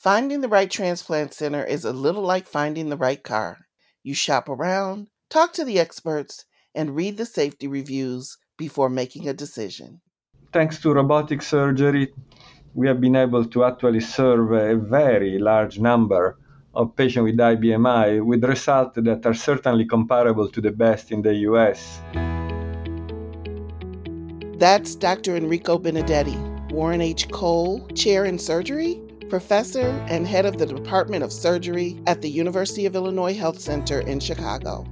Finding 0.00 0.40
the 0.40 0.48
right 0.48 0.70
transplant 0.70 1.34
center 1.34 1.62
is 1.62 1.84
a 1.84 1.92
little 1.92 2.22
like 2.22 2.46
finding 2.46 2.88
the 2.88 2.96
right 2.96 3.22
car. 3.22 3.58
You 4.02 4.14
shop 4.14 4.48
around, 4.48 5.08
talk 5.28 5.52
to 5.52 5.62
the 5.62 5.78
experts, 5.78 6.46
and 6.74 6.96
read 6.96 7.18
the 7.18 7.26
safety 7.26 7.68
reviews 7.68 8.38
before 8.56 8.88
making 8.88 9.28
a 9.28 9.34
decision. 9.34 10.00
Thanks 10.54 10.80
to 10.80 10.94
robotic 10.94 11.42
surgery, 11.42 12.14
we 12.72 12.88
have 12.88 12.98
been 12.98 13.14
able 13.14 13.44
to 13.44 13.64
actually 13.64 14.00
serve 14.00 14.52
a 14.52 14.74
very 14.74 15.38
large 15.38 15.78
number 15.78 16.38
of 16.72 16.96
patients 16.96 17.24
with 17.24 17.36
IBMI 17.36 18.24
with 18.24 18.42
results 18.42 18.96
that 18.96 19.26
are 19.26 19.34
certainly 19.34 19.84
comparable 19.84 20.48
to 20.48 20.62
the 20.62 20.70
best 20.70 21.12
in 21.12 21.20
the 21.20 21.34
US. 21.50 22.00
That's 24.58 24.94
Dr. 24.94 25.36
Enrico 25.36 25.76
Benedetti, 25.78 26.38
Warren 26.72 27.02
H. 27.02 27.28
Cole 27.30 27.86
Chair 27.88 28.24
in 28.24 28.38
Surgery, 28.38 29.02
Professor 29.30 30.04
and 30.08 30.26
Head 30.26 30.44
of 30.44 30.58
the 30.58 30.66
Department 30.66 31.22
of 31.22 31.32
Surgery 31.32 31.96
at 32.08 32.20
the 32.20 32.28
University 32.28 32.84
of 32.84 32.96
Illinois 32.96 33.32
Health 33.32 33.60
Center 33.60 34.00
in 34.00 34.18
Chicago. 34.18 34.84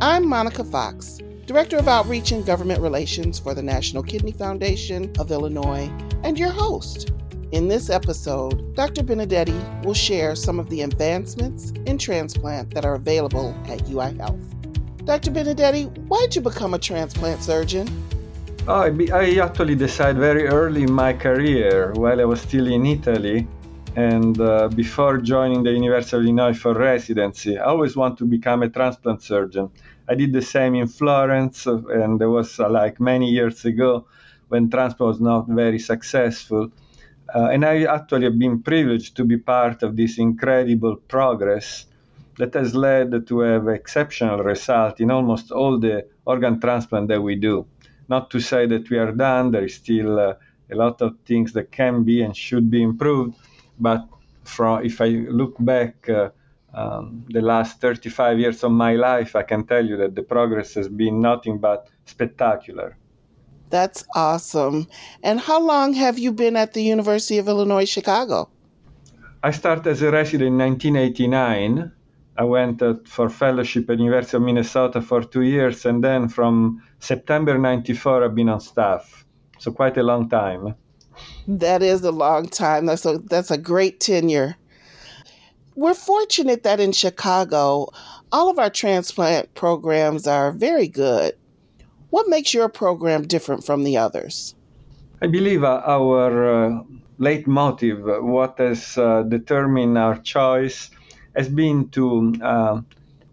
I'm 0.00 0.26
Monica 0.26 0.64
Fox, 0.64 1.18
Director 1.44 1.76
of 1.76 1.86
Outreach 1.86 2.32
and 2.32 2.46
Government 2.46 2.80
Relations 2.80 3.38
for 3.38 3.52
the 3.52 3.62
National 3.62 4.02
Kidney 4.02 4.32
Foundation 4.32 5.12
of 5.18 5.30
Illinois, 5.30 5.92
and 6.24 6.38
your 6.38 6.48
host. 6.48 7.12
In 7.52 7.68
this 7.68 7.90
episode, 7.90 8.74
Dr. 8.74 9.02
Benedetti 9.02 9.84
will 9.84 9.92
share 9.92 10.34
some 10.34 10.58
of 10.58 10.70
the 10.70 10.80
advancements 10.80 11.72
in 11.84 11.98
transplant 11.98 12.72
that 12.72 12.86
are 12.86 12.94
available 12.94 13.54
at 13.68 13.86
UI 13.90 14.16
Health. 14.16 14.40
Dr. 15.04 15.32
Benedetti, 15.32 15.84
why 16.08 16.20
did 16.20 16.36
you 16.36 16.40
become 16.40 16.72
a 16.72 16.78
transplant 16.78 17.42
surgeon? 17.42 17.86
Oh, 18.68 18.82
I 19.12 19.38
actually 19.38 19.74
decided 19.74 20.18
very 20.18 20.46
early 20.46 20.82
in 20.82 20.92
my 20.92 21.14
career, 21.14 21.92
while 21.94 22.20
I 22.20 22.24
was 22.24 22.42
still 22.42 22.66
in 22.66 22.84
Italy, 22.84 23.48
and 23.96 24.38
uh, 24.38 24.68
before 24.68 25.16
joining 25.16 25.62
the 25.62 25.72
University 25.72 26.16
of 26.16 26.22
Illinois 26.22 26.52
for 26.52 26.74
residency, 26.74 27.58
I 27.58 27.64
always 27.64 27.96
wanted 27.96 28.18
to 28.18 28.26
become 28.26 28.62
a 28.62 28.68
transplant 28.68 29.22
surgeon. 29.22 29.70
I 30.08 30.14
did 30.14 30.32
the 30.34 30.42
same 30.42 30.74
in 30.74 30.88
Florence, 30.88 31.66
and 31.66 32.20
there 32.20 32.28
was 32.28 32.60
uh, 32.60 32.68
like 32.68 33.00
many 33.00 33.30
years 33.30 33.64
ago 33.64 34.06
when 34.48 34.70
transplant 34.70 35.08
was 35.14 35.20
not 35.20 35.48
very 35.48 35.78
successful. 35.78 36.70
Uh, 37.34 37.48
and 37.52 37.64
I 37.64 37.84
actually 37.84 38.24
have 38.24 38.38
been 38.38 38.62
privileged 38.62 39.16
to 39.16 39.24
be 39.24 39.38
part 39.38 39.82
of 39.82 39.96
this 39.96 40.18
incredible 40.18 40.96
progress 40.96 41.86
that 42.36 42.54
has 42.54 42.74
led 42.74 43.26
to 43.26 43.40
have 43.40 43.68
exceptional 43.68 44.38
result 44.38 45.00
in 45.00 45.10
almost 45.10 45.50
all 45.50 45.78
the 45.78 46.06
organ 46.26 46.60
transplant 46.60 47.08
that 47.08 47.22
we 47.22 47.36
do. 47.36 47.66
Not 48.10 48.30
to 48.32 48.40
say 48.40 48.66
that 48.66 48.90
we 48.90 48.98
are 48.98 49.12
done, 49.12 49.52
there 49.52 49.64
is 49.64 49.76
still 49.76 50.18
uh, 50.18 50.34
a 50.70 50.74
lot 50.74 51.00
of 51.00 51.16
things 51.24 51.52
that 51.52 51.70
can 51.70 52.02
be 52.02 52.22
and 52.22 52.36
should 52.36 52.70
be 52.70 52.82
improved, 52.82 53.36
but 53.78 54.04
from, 54.44 54.84
if 54.84 55.00
I 55.00 55.08
look 55.40 55.54
back 55.60 56.08
uh, 56.08 56.30
um, 56.74 57.24
the 57.28 57.40
last 57.40 57.80
35 57.80 58.38
years 58.38 58.64
of 58.64 58.72
my 58.72 58.94
life, 58.94 59.36
I 59.36 59.42
can 59.42 59.64
tell 59.64 59.84
you 59.84 59.96
that 59.98 60.14
the 60.14 60.22
progress 60.22 60.74
has 60.74 60.88
been 60.88 61.20
nothing 61.20 61.58
but 61.58 61.88
spectacular. 62.04 62.96
That's 63.70 64.04
awesome. 64.14 64.88
And 65.22 65.38
how 65.38 65.60
long 65.60 65.92
have 65.94 66.18
you 66.18 66.32
been 66.32 66.56
at 66.56 66.72
the 66.74 66.82
University 66.82 67.38
of 67.38 67.48
Illinois 67.48 67.88
Chicago? 67.88 68.48
I 69.42 69.52
started 69.52 69.86
as 69.86 70.02
a 70.02 70.10
resident 70.10 70.48
in 70.48 70.58
1989. 70.58 71.92
I 72.36 72.44
went 72.44 72.82
uh, 72.82 72.94
for 73.04 73.28
fellowship 73.28 73.88
at 73.88 73.98
University 73.98 74.36
of 74.36 74.42
Minnesota 74.42 75.00
for 75.00 75.22
two 75.22 75.42
years, 75.42 75.86
and 75.86 76.02
then 76.02 76.28
from 76.28 76.82
September 77.00 77.58
94, 77.58 78.24
I've 78.24 78.34
been 78.34 78.48
on 78.48 78.60
staff. 78.60 79.24
So 79.58 79.72
quite 79.72 79.96
a 79.96 80.02
long 80.02 80.28
time. 80.28 80.74
That 81.46 81.82
is 81.82 82.02
a 82.02 82.12
long 82.12 82.48
time. 82.48 82.86
That's 82.86 83.04
a 83.04 83.18
that's 83.18 83.50
a 83.50 83.58
great 83.58 84.00
tenure. 84.00 84.56
We're 85.74 85.94
fortunate 85.94 86.62
that 86.62 86.80
in 86.80 86.92
Chicago, 86.92 87.88
all 88.32 88.48
of 88.48 88.58
our 88.58 88.70
transplant 88.70 89.52
programs 89.54 90.26
are 90.26 90.52
very 90.52 90.88
good. 90.88 91.34
What 92.10 92.28
makes 92.28 92.54
your 92.54 92.68
program 92.68 93.26
different 93.26 93.64
from 93.64 93.84
the 93.84 93.96
others? 93.96 94.54
I 95.22 95.26
believe 95.26 95.62
our 95.62 96.68
uh, 96.68 96.82
uh, 97.20 98.22
what 98.22 98.58
has 98.58 98.96
uh, 98.96 99.22
determined 99.22 99.98
our 99.98 100.18
choice, 100.18 100.90
has 101.36 101.48
been 101.48 101.88
to 101.90 102.34
uh, 102.42 102.80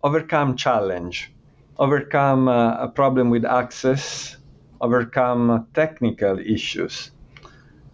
overcome 0.04 0.58
challenge, 0.58 1.32
overcome 1.80 2.48
uh, 2.48 2.78
a 2.78 2.88
problem 2.88 3.30
with 3.30 3.46
access, 3.46 4.38
overcome 4.82 5.68
technical 5.74 6.40
issues. 6.40 7.12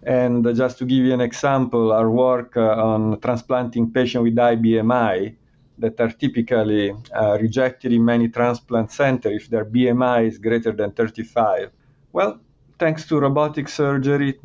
And 0.02 0.44
just 0.54 0.78
to 0.78 0.84
give 0.84 1.04
you 1.04 1.14
an 1.14 1.20
example, 1.20 1.92
our 1.92 2.10
work 2.10 2.56
on 2.56 3.20
transplanting 3.20 3.90
patients 3.90 4.24
with 4.24 4.36
IBMI 4.36 5.34
that 5.78 6.00
are 6.00 6.10
typically 6.10 6.92
uh, 7.14 7.38
rejected 7.40 7.92
in 7.92 8.04
many 8.04 8.28
transplant 8.28 8.92
centers 8.92 9.42
if 9.42 9.48
their 9.48 9.64
BMI 9.64 10.28
is 10.28 10.38
greater 10.38 10.72
than 10.72 10.92
35. 10.92 11.70
Well, 12.12 12.40
thanks 12.78 13.06
to 13.08 13.18
robotic 13.18 13.68
surgery, 13.68 14.38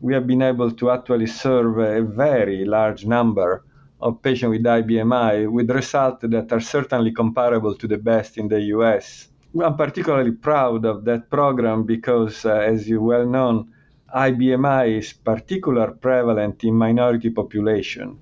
we 0.00 0.14
have 0.14 0.26
been 0.26 0.42
able 0.42 0.70
to 0.72 0.90
actually 0.90 1.26
serve 1.26 1.78
a 1.78 2.02
very 2.02 2.64
large 2.64 3.06
number 3.06 3.62
of 4.04 4.20
patients 4.22 4.50
with 4.50 4.62
IBMI 4.62 5.50
with 5.50 5.70
results 5.70 6.24
that 6.34 6.52
are 6.52 6.60
certainly 6.60 7.10
comparable 7.10 7.74
to 7.74 7.86
the 7.88 7.96
best 7.96 8.36
in 8.36 8.46
the 8.48 8.60
US. 8.76 9.28
I'm 9.60 9.76
particularly 9.76 10.32
proud 10.32 10.84
of 10.84 11.04
that 11.06 11.30
program 11.30 11.84
because, 11.84 12.44
uh, 12.44 12.72
as 12.72 12.88
you 12.88 13.00
well 13.00 13.26
know, 13.26 13.66
IBMI 14.14 14.98
is 14.98 15.12
particularly 15.12 15.94
prevalent 15.94 16.64
in 16.64 16.74
minority 16.74 17.30
population 17.30 18.18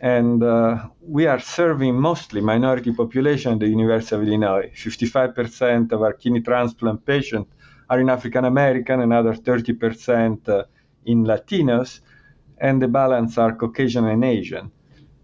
and 0.00 0.42
uh, 0.42 0.88
we 1.00 1.26
are 1.26 1.40
serving 1.40 1.94
mostly 1.94 2.40
minority 2.40 2.92
population 2.92 3.54
at 3.54 3.60
the 3.60 3.68
University 3.68 4.14
of 4.14 4.22
Illinois. 4.22 4.70
55% 4.74 5.92
of 5.92 6.02
our 6.02 6.12
kidney 6.12 6.40
transplant 6.40 7.04
patients 7.04 7.50
are 7.90 8.00
in 8.00 8.08
African 8.08 8.44
American, 8.44 9.00
another 9.00 9.34
30% 9.34 10.48
uh, 10.48 10.64
in 11.06 11.24
Latinos, 11.24 12.00
and 12.58 12.80
the 12.82 12.88
balance 12.88 13.38
are 13.38 13.54
Caucasian 13.54 14.06
and 14.06 14.24
Asian. 14.24 14.70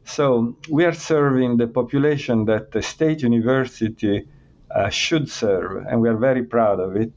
So 0.04 0.56
we 0.68 0.84
are 0.84 0.92
serving 0.92 1.56
the 1.56 1.66
population 1.66 2.44
that 2.46 2.72
the 2.72 2.82
state 2.82 3.22
university 3.22 4.28
uh, 4.70 4.90
should 4.90 5.30
serve, 5.30 5.86
and 5.86 6.00
we 6.00 6.08
are 6.08 6.16
very 6.16 6.42
proud 6.42 6.80
of 6.80 6.96
it. 6.96 7.12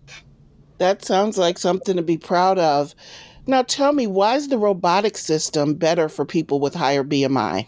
That 0.78 1.03
sounds 1.03 1.38
like 1.38 1.58
something 1.58 1.98
to 1.98 2.03
be 2.03 2.18
proud 2.18 2.59
of. 2.59 2.96
Now 3.46 3.64
tell 3.64 3.94
me, 3.94 4.08
why 4.08 4.36
is 4.36 4.48
the 4.48 4.58
robotic 4.58 5.18
system 5.18 5.75
better 5.75 6.09
for 6.09 6.25
people 6.25 6.59
with 6.59 6.75
higher 6.75 7.03
BMI? 7.03 7.68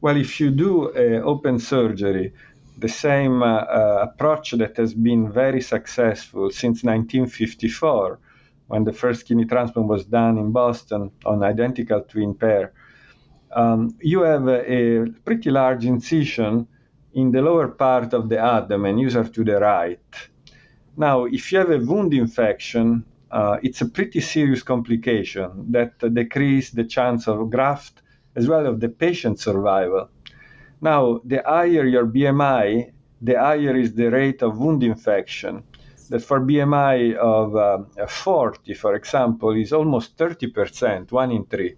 Well, 0.00 0.16
if 0.16 0.38
you 0.38 0.50
do 0.50 0.90
uh, 0.90 1.22
open 1.24 1.58
surgery, 1.58 2.32
the 2.78 2.88
same 2.88 3.42
uh, 3.42 3.46
uh, 3.46 4.08
approach 4.08 4.52
that 4.52 4.76
has 4.76 4.94
been 4.94 5.32
very 5.32 5.60
successful 5.60 6.50
since 6.50 6.84
1954, 6.84 8.20
when 8.68 8.84
the 8.84 8.92
first 8.92 9.26
kidney 9.26 9.46
transplant 9.46 9.88
was 9.88 10.04
done 10.04 10.38
in 10.38 10.52
Boston 10.52 11.10
on 11.26 11.42
identical 11.42 12.02
twin 12.02 12.34
pair, 12.34 12.72
um, 13.52 13.96
you 14.00 14.22
have 14.22 14.48
a, 14.48 15.06
pretty 15.24 15.50
large 15.50 15.84
incision 15.84 16.66
in 17.14 17.30
the 17.30 17.42
lower 17.42 17.68
part 17.68 18.12
of 18.12 18.28
the 18.28 18.38
abdomen, 18.38 18.98
usually 18.98 19.28
to 19.30 19.44
the 19.44 19.58
right. 19.58 20.30
Now, 20.96 21.24
if 21.24 21.52
you 21.52 21.58
have 21.58 21.70
a 21.70 21.78
wound 21.78 22.12
infection, 22.12 23.04
uh, 23.30 23.58
it's 23.62 23.80
a 23.80 23.88
pretty 23.88 24.20
serious 24.20 24.62
complication 24.62 25.70
that 25.70 25.94
uh, 26.02 26.08
decrease 26.08 26.70
the 26.70 26.84
chance 26.84 27.28
of 27.28 27.50
graft 27.50 28.02
as 28.34 28.46
well 28.48 28.66
as 28.66 28.78
the 28.78 28.88
patient 28.88 29.38
survival. 29.40 30.08
Now, 30.80 31.20
the 31.24 31.42
higher 31.44 31.84
your 31.84 32.06
BMI, 32.06 32.92
the 33.20 33.34
higher 33.34 33.76
is 33.76 33.94
the 33.94 34.10
rate 34.10 34.42
of 34.42 34.58
wound 34.58 34.82
infection. 34.82 35.64
That 36.10 36.22
for 36.22 36.40
BMI 36.40 37.16
of 37.16 37.54
uh, 37.54 38.06
40, 38.06 38.72
for 38.74 38.94
example, 38.94 39.50
is 39.50 39.72
almost 39.72 40.16
30%, 40.16 41.12
one 41.12 41.32
in 41.32 41.44
three. 41.44 41.76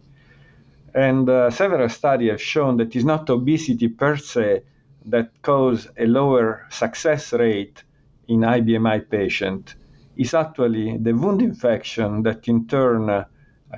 And 0.95 1.29
uh, 1.29 1.51
several 1.51 1.89
studies 1.89 2.31
have 2.31 2.43
shown 2.43 2.77
that 2.79 2.97
it's 2.97 3.05
not 3.05 3.31
obesity 3.31 3.89
per 3.89 4.17
se 4.17 4.63
that 5.07 5.31
cause 5.43 5.89
a 5.97 6.07
lower 6.07 6.67
success 6.71 7.33
rate 7.33 7.85
in 8.29 8.41
IBMI 8.41 9.09
patient 9.09 9.75
is 10.17 10.35
actually 10.35 10.99
the 10.99 11.13
wound 11.13 11.43
infection 11.43 12.23
that 12.25 12.49
in 12.49 12.67
turn 12.67 13.09
uh, 13.09 13.25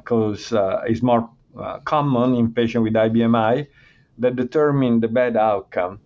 cause, 0.05 0.53
uh, 0.53 0.83
is 0.89 1.03
more 1.03 1.29
uh, 1.59 1.79
common 1.81 2.35
in 2.35 2.53
patients 2.53 2.83
with 2.83 2.95
IBMI 2.95 3.67
that 4.19 4.37
determine 4.37 5.01
the 5.01 5.09
bad 5.09 5.37
outcome. 5.37 6.01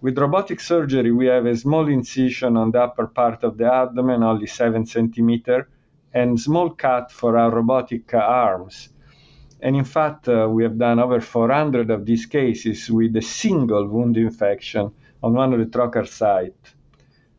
With 0.00 0.18
robotic 0.18 0.60
surgery, 0.60 1.12
we 1.12 1.26
have 1.26 1.46
a 1.46 1.56
small 1.56 1.86
incision 1.88 2.56
on 2.56 2.72
the 2.72 2.82
upper 2.82 3.06
part 3.06 3.44
of 3.44 3.56
the 3.58 3.72
abdomen, 3.72 4.22
only 4.22 4.46
7 4.46 4.84
centimeter, 4.86 5.68
and 6.12 6.40
small 6.40 6.70
cut 6.70 7.12
for 7.12 7.38
our 7.38 7.50
robotic 7.50 8.12
uh, 8.12 8.18
arms. 8.18 8.88
And 9.62 9.76
in 9.76 9.84
fact, 9.84 10.28
uh, 10.28 10.48
we 10.50 10.64
have 10.64 10.76
done 10.78 10.98
over 10.98 11.20
400 11.20 11.90
of 11.90 12.04
these 12.04 12.26
cases 12.26 12.90
with 12.90 13.16
a 13.16 13.22
single 13.22 13.86
wound 13.88 14.16
infection 14.16 14.90
on 15.22 15.34
one 15.34 15.52
of 15.52 15.60
the 15.60 15.66
trocar 15.66 16.06
site. 16.06 16.74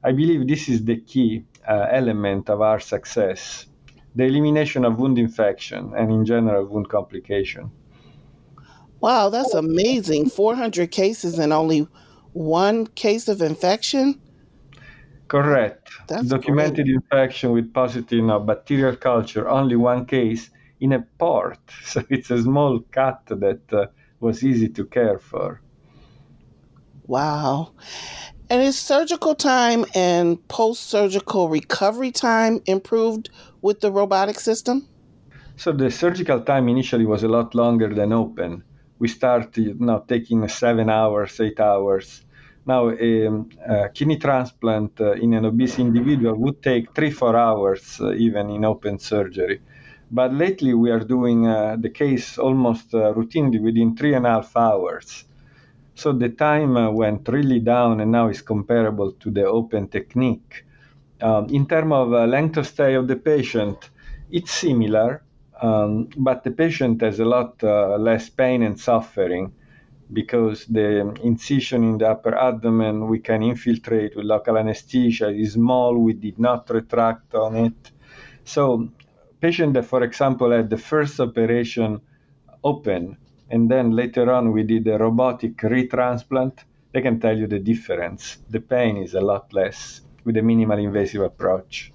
I 0.03 0.11
believe 0.13 0.47
this 0.47 0.69
is 0.69 0.85
the 0.85 0.97
key 1.01 1.45
uh, 1.67 1.87
element 1.91 2.49
of 2.49 2.61
our 2.61 2.79
success. 2.79 3.67
the 4.15 4.25
elimination 4.25 4.85
of 4.85 4.99
wound 4.99 5.17
infection 5.17 5.93
and 5.97 6.11
in 6.11 6.25
general 6.25 6.65
wound 6.65 6.89
complication. 6.89 7.71
Wow, 9.01 9.29
that's 9.29 9.53
amazing. 9.53 10.29
400 10.29 10.91
cases 10.91 11.39
and 11.39 11.51
only 11.51 11.87
one 12.33 12.87
case 12.87 13.27
of 13.27 13.41
infection? 13.41 14.19
Correct. 15.27 15.89
That's 16.07 16.27
Documented 16.27 16.85
great. 16.85 16.95
infection 16.95 17.51
with 17.51 17.73
positive 17.73 18.11
you 18.19 18.21
know, 18.25 18.39
bacterial 18.39 18.95
culture, 18.95 19.49
only 19.49 19.75
one 19.75 20.05
case 20.05 20.49
in 20.83 20.91
a 20.91 21.01
port. 21.17 21.59
So 21.91 22.03
it's 22.09 22.29
a 22.31 22.41
small 22.41 22.81
cut 22.91 23.21
that 23.27 23.63
uh, 23.71 23.85
was 24.19 24.43
easy 24.43 24.69
to 24.77 24.83
care 24.85 25.19
for. 25.19 25.61
Wow. 27.07 27.73
And 28.49 28.61
is 28.61 28.77
surgical 28.77 29.35
time 29.35 29.85
and 29.95 30.45
post 30.47 30.81
surgical 30.89 31.49
recovery 31.49 32.11
time 32.11 32.61
improved 32.65 33.29
with 33.61 33.79
the 33.79 33.91
robotic 33.91 34.39
system? 34.39 34.87
So 35.55 35.71
the 35.71 35.89
surgical 35.89 36.41
time 36.41 36.67
initially 36.67 37.05
was 37.05 37.23
a 37.23 37.27
lot 37.37 37.55
longer 37.55 37.89
than 37.93 38.11
open. 38.11 38.63
We 38.99 39.07
started 39.07 39.57
you 39.57 39.75
know, 39.79 40.03
taking 40.07 40.47
seven 40.49 40.89
hours, 40.89 41.39
eight 41.39 41.59
hours. 41.59 42.25
Now, 42.65 42.89
a, 42.89 43.27
a 43.75 43.89
kidney 43.93 44.17
transplant 44.17 44.99
uh, 44.99 45.13
in 45.13 45.33
an 45.33 45.45
obese 45.45 45.79
individual 45.79 46.35
would 46.35 46.61
take 46.61 46.93
three, 46.93 47.11
four 47.11 47.35
hours, 47.35 47.99
uh, 48.01 48.13
even 48.13 48.49
in 48.49 48.65
open 48.65 48.99
surgery. 48.99 49.61
But 50.13 50.31
lately, 50.31 50.75
we 50.75 50.91
are 50.91 50.99
doing 50.99 51.47
uh, 51.47 51.75
the 51.79 51.89
case 51.89 52.37
almost 52.37 52.93
uh, 52.93 53.11
routinely 53.15 53.59
within 53.59 53.95
three 53.97 54.13
and 54.13 54.27
a 54.27 54.29
half 54.29 54.55
hours. 54.55 55.25
So 55.95 56.13
the 56.13 56.29
time 56.29 56.77
uh, 56.77 56.91
went 56.91 57.27
really 57.27 57.59
down 57.59 57.99
and 57.99 58.11
now 58.11 58.27
is 58.27 58.43
comparable 58.43 59.13
to 59.13 59.31
the 59.31 59.45
open 59.45 59.87
technique. 59.87 60.65
Um, 61.19 61.47
in 61.49 61.65
terms 61.65 61.93
of 61.93 62.13
uh, 62.13 62.25
length 62.27 62.57
of 62.57 62.67
stay 62.67 62.93
of 62.93 63.07
the 63.07 63.15
patient, 63.15 63.89
it's 64.29 64.51
similar, 64.51 65.23
um, 65.59 66.09
but 66.15 66.43
the 66.43 66.51
patient 66.51 67.01
has 67.01 67.19
a 67.19 67.25
lot 67.25 67.63
uh, 67.63 67.97
less 67.97 68.29
pain 68.29 68.61
and 68.61 68.79
suffering 68.79 69.51
because 70.11 70.67
the 70.67 71.11
incision 71.23 71.83
in 71.83 71.97
the 71.97 72.09
upper 72.09 72.35
abdomen 72.35 73.07
we 73.07 73.17
can 73.17 73.41
infiltrate 73.41 74.15
with 74.15 74.25
local 74.25 74.59
anesthesia 74.59 75.29
is 75.29 75.53
small, 75.53 75.97
we 75.97 76.13
did 76.13 76.37
not 76.37 76.69
retract 76.69 77.33
on 77.33 77.55
it. 77.55 77.91
So 78.45 78.89
patient 79.43 79.73
that, 79.73 79.85
for 79.85 80.01
example, 80.03 80.51
had 80.51 80.69
the 80.69 80.77
first 80.91 81.19
operation 81.19 82.01
open 82.63 83.17
and 83.53 83.69
then 83.69 83.91
later 83.91 84.31
on 84.31 84.51
we 84.51 84.63
did 84.63 84.87
a 84.87 84.97
robotic 84.97 85.57
retransplant, 85.57 86.63
they 86.91 87.01
can 87.01 87.19
tell 87.19 87.37
you 87.37 87.45
the 87.45 87.59
difference. 87.59 88.37
The 88.49 88.59
pain 88.59 88.97
is 88.97 89.13
a 89.13 89.21
lot 89.21 89.53
less 89.53 90.01
with 90.23 90.37
a 90.37 90.41
minimal 90.41 90.79
invasive 90.79 91.21
approach. 91.21 91.91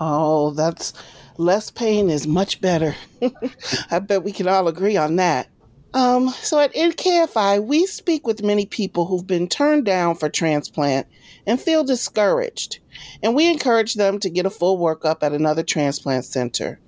Oh, 0.00 0.50
that's 0.50 0.92
less 1.36 1.70
pain 1.70 2.10
is 2.10 2.26
much 2.26 2.60
better. 2.60 2.96
I 3.92 4.00
bet 4.00 4.24
we 4.24 4.32
can 4.32 4.48
all 4.48 4.66
agree 4.66 4.96
on 4.96 5.14
that. 5.16 5.48
Um, 5.94 6.30
so 6.30 6.58
at 6.58 6.74
NKFI, 6.74 7.64
we 7.64 7.86
speak 7.86 8.26
with 8.26 8.42
many 8.42 8.66
people 8.66 9.06
who've 9.06 9.26
been 9.26 9.48
turned 9.48 9.84
down 9.84 10.16
for 10.16 10.28
transplant 10.28 11.06
and 11.46 11.60
feel 11.60 11.84
discouraged, 11.84 12.80
and 13.22 13.36
we 13.36 13.48
encourage 13.48 13.94
them 13.94 14.18
to 14.18 14.28
get 14.28 14.44
a 14.44 14.50
full 14.50 14.76
workup 14.76 15.18
at 15.22 15.32
another 15.32 15.62
transplant 15.62 16.24
center. 16.24 16.80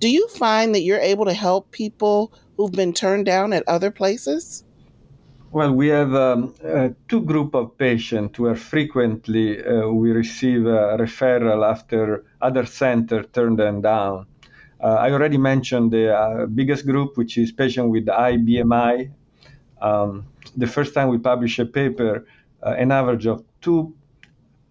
Do 0.00 0.10
you 0.10 0.28
find 0.28 0.74
that 0.74 0.82
you're 0.82 0.98
able 0.98 1.24
to 1.24 1.32
help 1.32 1.70
people 1.70 2.30
who've 2.58 2.70
been 2.70 2.92
turned 2.92 3.24
down 3.24 3.54
at 3.54 3.66
other 3.66 3.90
places? 3.90 4.64
Well, 5.50 5.72
we 5.72 5.88
have 5.88 6.14
um, 6.14 6.54
uh, 6.62 6.90
two 7.08 7.22
group 7.22 7.54
of 7.54 7.78
patients 7.78 8.38
where 8.38 8.56
frequently 8.56 9.64
uh, 9.64 9.88
we 9.88 10.10
receive 10.10 10.66
a 10.66 10.98
referral 10.98 11.66
after 11.66 12.26
other 12.42 12.66
center 12.66 13.22
turn 13.22 13.56
them 13.56 13.80
down. 13.80 14.26
Uh, 14.82 14.94
I 14.94 15.12
already 15.12 15.38
mentioned 15.38 15.92
the 15.92 16.14
uh, 16.14 16.46
biggest 16.46 16.86
group, 16.86 17.16
which 17.16 17.38
is 17.38 17.52
patient 17.52 17.88
with 17.88 18.08
high 18.08 18.36
BMI. 18.36 19.10
Um, 19.80 20.26
the 20.56 20.66
first 20.66 20.92
time 20.94 21.08
we 21.08 21.18
published 21.18 21.58
a 21.60 21.66
paper, 21.66 22.26
uh, 22.62 22.70
an 22.70 22.90
average 22.90 23.26
of 23.26 23.44
two 23.60 23.94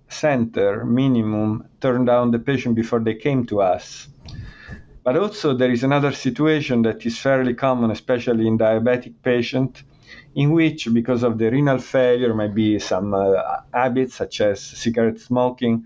center 0.09 0.83
minimum 0.83 1.65
turned 1.79 2.07
down 2.07 2.31
the 2.31 2.39
patient 2.39 2.75
before 2.75 2.99
they 2.99 3.15
came 3.15 3.45
to 3.45 3.61
us. 3.61 4.09
But 5.03 5.17
also 5.17 5.55
there 5.55 5.71
is 5.71 5.83
another 5.83 6.11
situation 6.11 6.81
that 6.83 7.05
is 7.05 7.17
fairly 7.17 7.53
common, 7.53 7.89
especially 7.89 8.47
in 8.47 8.57
diabetic 8.57 9.13
patients 9.23 9.83
in 10.35 10.51
which, 10.51 10.87
because 10.93 11.23
of 11.23 11.37
the 11.37 11.49
renal 11.49 11.77
failure, 11.77 12.33
maybe 12.33 12.79
some 12.79 13.13
uh, 13.13 13.33
habits 13.73 14.15
such 14.15 14.41
as 14.41 14.61
cigarette 14.61 15.19
smoking 15.19 15.85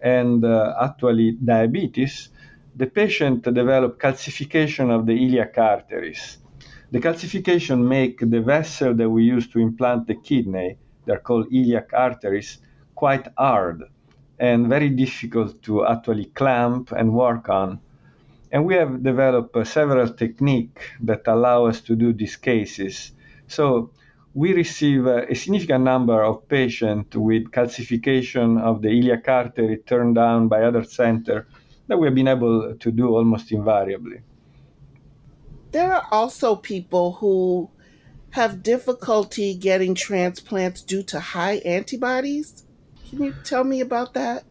and 0.00 0.44
uh, 0.44 0.74
actually 0.80 1.32
diabetes, 1.32 2.28
the 2.76 2.86
patient 2.86 3.44
develop 3.44 4.00
calcification 4.00 4.90
of 4.90 5.06
the 5.06 5.12
iliac 5.12 5.56
arteries. 5.58 6.38
The 6.90 7.00
calcification 7.00 7.86
make 7.86 8.18
the 8.18 8.40
vessel 8.40 8.94
that 8.94 9.08
we 9.08 9.24
use 9.24 9.46
to 9.48 9.58
implant 9.58 10.06
the 10.06 10.14
kidney, 10.14 10.78
they're 11.04 11.20
called 11.20 11.52
iliac 11.52 11.90
arteries, 11.92 12.58
quite 12.94 13.28
hard 13.36 13.84
and 14.38 14.68
very 14.68 14.90
difficult 14.90 15.62
to 15.62 15.86
actually 15.86 16.26
clamp 16.26 16.90
and 16.92 17.12
work 17.12 17.48
on. 17.48 17.78
And 18.50 18.64
we 18.64 18.74
have 18.74 19.02
developed 19.02 19.56
uh, 19.56 19.64
several 19.64 20.08
techniques 20.08 20.82
that 21.02 21.22
allow 21.26 21.66
us 21.66 21.80
to 21.82 21.96
do 21.96 22.12
these 22.12 22.36
cases. 22.36 23.12
So 23.46 23.90
we 24.32 24.52
receive 24.52 25.06
uh, 25.06 25.26
a 25.28 25.34
significant 25.34 25.84
number 25.84 26.22
of 26.22 26.48
patients 26.48 27.16
with 27.16 27.50
calcification 27.50 28.60
of 28.60 28.82
the 28.82 28.88
iliac 28.88 29.28
artery 29.28 29.78
turned 29.78 30.16
down 30.16 30.48
by 30.48 30.62
other 30.62 30.84
center 30.84 31.46
that 31.88 31.98
we 31.98 32.06
have 32.06 32.14
been 32.14 32.28
able 32.28 32.74
to 32.74 32.92
do 32.92 33.08
almost 33.08 33.52
invariably. 33.52 34.20
There 35.72 35.92
are 35.92 36.06
also 36.10 36.56
people 36.56 37.12
who 37.12 37.70
have 38.30 38.62
difficulty 38.62 39.54
getting 39.54 39.94
transplants 39.94 40.82
due 40.82 41.02
to 41.04 41.20
high 41.20 41.56
antibodies. 41.64 42.64
Can 43.08 43.22
you 43.22 43.34
tell 43.44 43.64
me 43.64 43.80
about 43.80 44.14
that? 44.14 44.44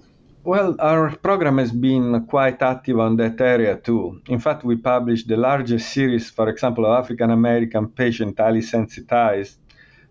Well, 0.45 0.75
our 0.79 1.15
program 1.15 1.57
has 1.57 1.71
been 1.71 2.25
quite 2.25 2.61
active 2.61 2.99
on 2.99 3.15
that 3.17 3.39
area 3.39 3.77
too. 3.77 4.21
In 4.27 4.39
fact, 4.39 4.65
we 4.65 4.75
published 4.75 5.29
the 5.29 5.37
largest 5.37 5.93
series, 5.93 6.29
for 6.29 6.49
example, 6.49 6.85
of 6.85 7.03
African 7.03 7.31
American 7.31 7.87
patients 7.87 8.37
highly 8.37 8.61
sensitized 8.61 9.57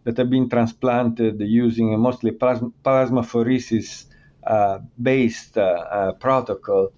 that 0.05 0.17
have 0.17 0.31
been 0.31 0.49
transplanted 0.49 1.39
using 1.41 1.93
a 1.93 1.99
mostly 1.99 2.31
plasma, 2.31 2.73
plasmapheresis 2.83 4.07
uh, 4.47 4.79
based 5.01 5.59
uh, 5.59 5.63
uh, 5.63 6.13
protocol. 6.13 6.93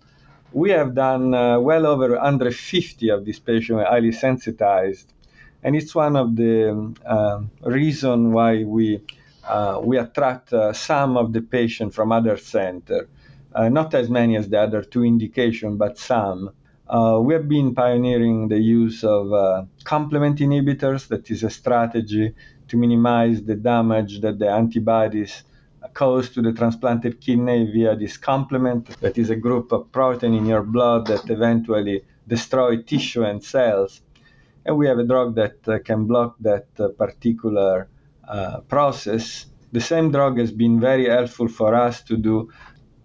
We 0.54 0.70
have 0.70 0.94
done 0.94 1.34
uh, 1.34 1.58
well 1.58 1.84
over 1.84 2.10
150 2.10 3.08
of 3.08 3.24
these 3.24 3.40
patients 3.40 3.82
highly 3.88 4.12
sensitized, 4.12 5.12
and 5.64 5.74
it's 5.74 5.96
one 5.96 6.14
of 6.14 6.36
the 6.36 6.94
um, 7.04 7.50
reason 7.62 8.32
why 8.32 8.62
we 8.62 9.00
uh, 9.48 9.80
we 9.82 9.98
attract 9.98 10.52
uh, 10.52 10.72
some 10.72 11.16
of 11.16 11.32
the 11.32 11.42
patients 11.42 11.96
from 11.96 12.12
other 12.12 12.36
centers 12.36 13.08
uh, 13.52 13.68
not 13.68 13.94
as 13.94 14.08
many 14.08 14.36
as 14.36 14.48
the 14.48 14.60
other 14.60 14.82
two 14.82 15.04
indications, 15.04 15.76
but 15.76 15.98
some. 15.98 16.50
Uh, 16.88 17.18
we 17.20 17.34
have 17.34 17.48
been 17.48 17.74
pioneering 17.74 18.46
the 18.46 18.58
use 18.58 19.02
of 19.02 19.68
complement 19.82 20.38
inhibitors, 20.38 21.08
that 21.08 21.30
is 21.32 21.42
a 21.42 21.50
strategy 21.50 22.32
to 22.68 22.76
minimize 22.76 23.42
the 23.42 23.56
damage 23.56 24.20
that 24.20 24.38
the 24.38 24.48
antibodies 24.48 25.42
cause 25.94 26.28
to 26.30 26.42
the 26.42 26.52
transplanted 26.52 27.20
kidney 27.20 27.70
via 27.72 27.96
this 27.96 28.16
complement, 28.16 28.88
that 29.00 29.16
is 29.16 29.30
a 29.30 29.36
group 29.36 29.72
of 29.72 29.90
protein 29.92 30.34
in 30.34 30.46
your 30.46 30.62
blood 30.62 31.06
that 31.06 31.30
eventually 31.30 32.02
destroy 32.26 32.82
tissue 32.82 33.22
and 33.22 33.42
cells. 33.42 34.02
And 34.66 34.76
we 34.76 34.86
have 34.86 34.98
a 34.98 35.04
drug 35.04 35.34
that 35.36 35.56
uh, 35.68 35.78
can 35.78 36.06
block 36.06 36.36
that 36.40 36.66
uh, 36.78 36.88
particular 36.88 37.88
uh, 38.26 38.60
process. 38.60 39.46
The 39.72 39.80
same 39.80 40.10
drug 40.10 40.38
has 40.38 40.52
been 40.52 40.80
very 40.80 41.08
helpful 41.08 41.48
for 41.48 41.74
us 41.74 42.02
to 42.04 42.16
do 42.16 42.50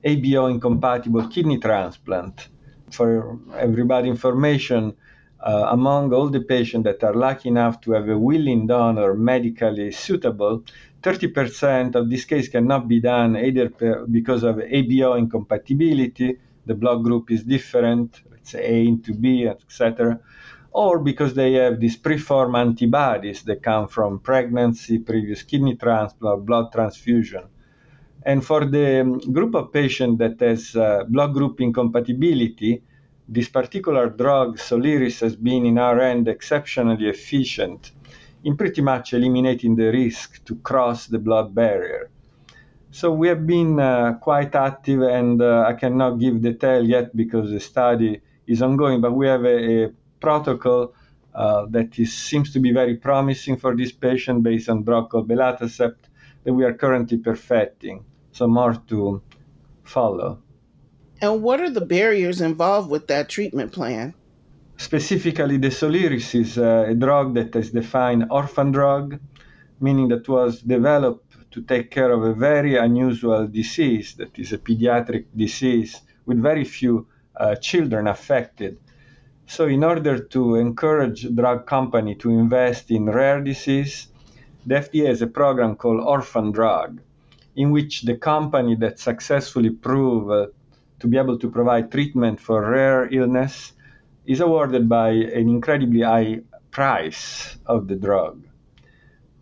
ABO 0.04 0.50
incompatible 0.50 1.28
kidney 1.28 1.60
transplant. 1.60 2.48
For 2.92 3.38
everybody 3.56 4.10
information, 4.10 4.96
uh, 5.42 5.68
among 5.72 6.14
all 6.14 6.30
the 6.30 6.42
patients 6.42 6.84
that 6.84 7.04
are 7.04 7.14
lucky 7.14 7.50
enough 7.50 7.80
to 7.82 7.92
have 7.92 8.10
a 8.10 8.18
willing 8.18 8.68
donor 8.68 9.14
medically 9.14 9.92
suitable, 9.92 10.64
30% 11.02 11.96
of 11.96 12.10
this 12.10 12.26
case 12.26 12.50
cannot 12.50 12.88
be 12.88 13.00
done 13.00 13.38
either 13.38 13.70
because 14.12 14.44
of 14.44 14.58
ABO 14.58 15.18
incompatibility, 15.18 16.38
the 16.66 16.76
blood 16.76 17.04
group 17.04 17.32
is 17.32 17.44
different, 17.44 18.22
let's 18.32 18.52
say 18.52 18.64
A 18.66 18.88
into 18.88 19.14
B, 19.14 19.48
etc., 19.48 20.20
or 20.72 21.00
because 21.00 21.34
they 21.34 21.54
have 21.54 21.80
these 21.80 21.98
preformed 21.98 22.56
antibodies 22.56 23.42
that 23.44 23.64
come 23.64 23.88
from 23.88 24.20
pregnancy, 24.20 25.00
previous 25.00 25.42
kidney 25.42 25.76
transplant, 25.76 26.46
blood 26.46 26.72
transfusion. 26.72 27.44
And 28.24 28.46
for 28.46 28.66
the 28.66 29.20
group 29.32 29.56
of 29.56 29.72
patients 29.72 30.20
that 30.20 30.40
has 30.42 30.76
uh, 30.76 31.06
blood 31.08 31.34
group 31.34 31.62
incompatibility, 31.62 32.84
this 33.32 33.48
particular 33.48 34.10
drug, 34.10 34.58
Soliris, 34.58 35.22
has 35.22 35.36
been 35.36 35.66
in 35.66 35.78
our 35.78 36.00
end 36.00 36.28
exceptionally 36.28 37.08
efficient 37.08 37.92
in 38.44 38.58
pretty 38.58 38.82
much 38.82 39.14
eliminating 39.14 39.76
the 39.76 39.92
risk 39.92 40.44
to 40.46 40.56
cross 40.56 41.06
the 41.08 41.20
blood 41.20 41.54
barrier. 41.54 42.10
So 42.92 43.12
we 43.12 43.28
have 43.28 43.46
been 43.46 43.80
uh, 43.80 44.14
quite 44.20 44.56
active, 44.56 45.02
and 45.04 45.42
uh, 45.42 45.66
I 45.68 45.74
cannot 45.74 46.20
give 46.20 46.42
detail 46.42 46.84
yet 46.84 47.16
because 47.16 47.52
the 47.52 47.60
study 47.60 48.22
is 48.48 48.64
ongoing. 48.64 49.00
But 49.00 49.14
we 49.14 49.28
have 49.28 49.46
a, 49.46 49.84
a 49.84 49.90
protocol 50.20 50.96
uh, 51.36 51.68
that 51.70 52.00
is, 52.00 52.12
seems 52.12 52.52
to 52.54 52.60
be 52.60 52.72
very 52.72 52.96
promising 52.96 53.58
for 53.58 53.76
this 53.76 53.92
patient 53.92 54.42
based 54.42 54.70
on 54.70 54.84
drug 54.84 55.12
called 55.12 55.30
belatacept 55.30 56.10
that 56.44 56.54
we 56.54 56.64
are 56.66 56.74
currently 56.74 57.20
perfecting. 57.20 58.04
So 58.32 58.48
more 58.48 58.74
to 58.88 59.22
follow. 59.84 60.42
And 61.22 61.44
what 61.44 61.60
are 61.60 61.70
the 61.70 61.86
barriers 61.86 62.40
involved 62.40 62.90
with 62.90 63.08
that 63.08 63.28
treatment 63.28 63.74
plan? 63.74 64.14
Specifically, 64.78 65.58
the 65.58 65.68
Soliris 65.68 66.34
is 66.34 66.58
uh, 66.58 66.86
a 66.88 66.96
drug 66.96 67.36
that 67.36 67.54
is 67.56 67.72
defined 67.72 68.28
orphan 68.30 68.72
drug, 68.72 69.20
meaning 69.82 70.08
that 70.08 70.30
was 70.30 70.62
developed 70.62 71.36
to 71.52 71.62
take 71.62 71.92
care 71.92 72.12
of 72.12 72.24
a 72.24 72.34
very 72.34 72.78
unusual 72.78 73.48
disease 73.48 74.14
that 74.16 74.40
is 74.40 74.54
a 74.54 74.58
pediatric 74.58 75.26
disease 75.36 76.00
with 76.26 76.42
very 76.42 76.64
few 76.64 77.08
uh, 77.36 77.56
children 77.56 78.08
affected. 78.08 78.78
So, 79.48 79.66
in 79.68 79.84
order 79.84 80.20
to 80.20 80.56
encourage 80.56 81.28
drug 81.36 81.66
company 81.66 82.16
to 82.16 82.30
invest 82.30 82.92
in 82.92 83.06
rare 83.08 83.42
disease, 83.42 84.08
the 84.66 84.76
FDA 84.76 85.08
has 85.08 85.22
a 85.22 85.28
program 85.28 85.76
called 85.76 86.02
Orphan 86.02 86.52
Drug, 86.52 87.02
in 87.56 87.72
which 87.72 88.04
the 88.04 88.16
company 88.16 88.76
that 88.76 89.00
successfully 89.00 89.72
prove 89.72 90.30
uh, 90.30 90.48
to 91.00 91.08
be 91.08 91.18
able 91.18 91.38
to 91.40 91.50
provide 91.50 91.92
treatment 91.92 92.40
for 92.40 92.70
rare 92.72 93.08
illness 93.14 93.74
is 94.26 94.40
awarded 94.42 94.88
by 94.88 95.10
an 95.10 95.50
incredibly 95.50 96.02
high 96.02 96.42
price 96.72 97.58
of 97.66 97.88
the 97.88 97.96
drug. 97.96 98.46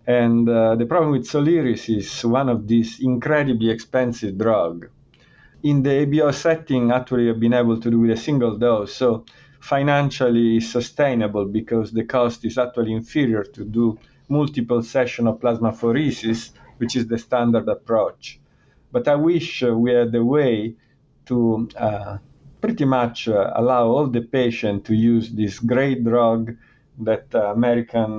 And 0.05 0.47
uh, 0.47 0.75
the 0.75 0.85
problem 0.85 1.11
with 1.11 1.27
Soliris 1.27 1.89
is 1.95 2.23
one 2.23 2.47
of 2.47 2.67
these 2.67 3.01
incredibly 3.01 3.69
expensive 3.69 4.37
drug. 4.37 4.89
In 5.63 5.83
the 5.83 6.05
ABO 6.05 6.33
setting, 6.33 6.91
actually, 6.91 7.29
I've 7.29 7.39
been 7.39 7.53
able 7.53 7.79
to 7.81 7.91
do 7.91 7.99
with 7.99 8.11
a 8.11 8.17
single 8.17 8.57
dose. 8.57 8.95
So 8.95 9.25
financially 9.59 10.59
sustainable 10.59 11.45
because 11.45 11.91
the 11.91 12.03
cost 12.03 12.45
is 12.45 12.57
actually 12.57 12.93
inferior 12.93 13.43
to 13.43 13.65
do 13.65 13.97
multiple 14.29 14.81
session 14.81 15.27
of 15.27 15.39
plasmapheresis, 15.39 16.51
which 16.77 16.95
is 16.95 17.07
the 17.07 17.17
standard 17.17 17.67
approach. 17.67 18.39
But 18.91 19.07
I 19.07 19.15
wish 19.15 19.63
we 19.63 19.91
had 19.91 20.15
a 20.15 20.23
way 20.23 20.75
to 21.27 21.69
uh, 21.77 22.17
pretty 22.61 22.85
much 22.85 23.27
uh, 23.27 23.51
allow 23.55 23.85
all 23.87 24.07
the 24.07 24.21
patients 24.21 24.87
to 24.87 24.95
use 24.95 25.31
this 25.31 25.59
great 25.59 26.03
drug 26.03 26.55
that 26.99 27.27
uh, 27.35 27.53
American 27.53 28.17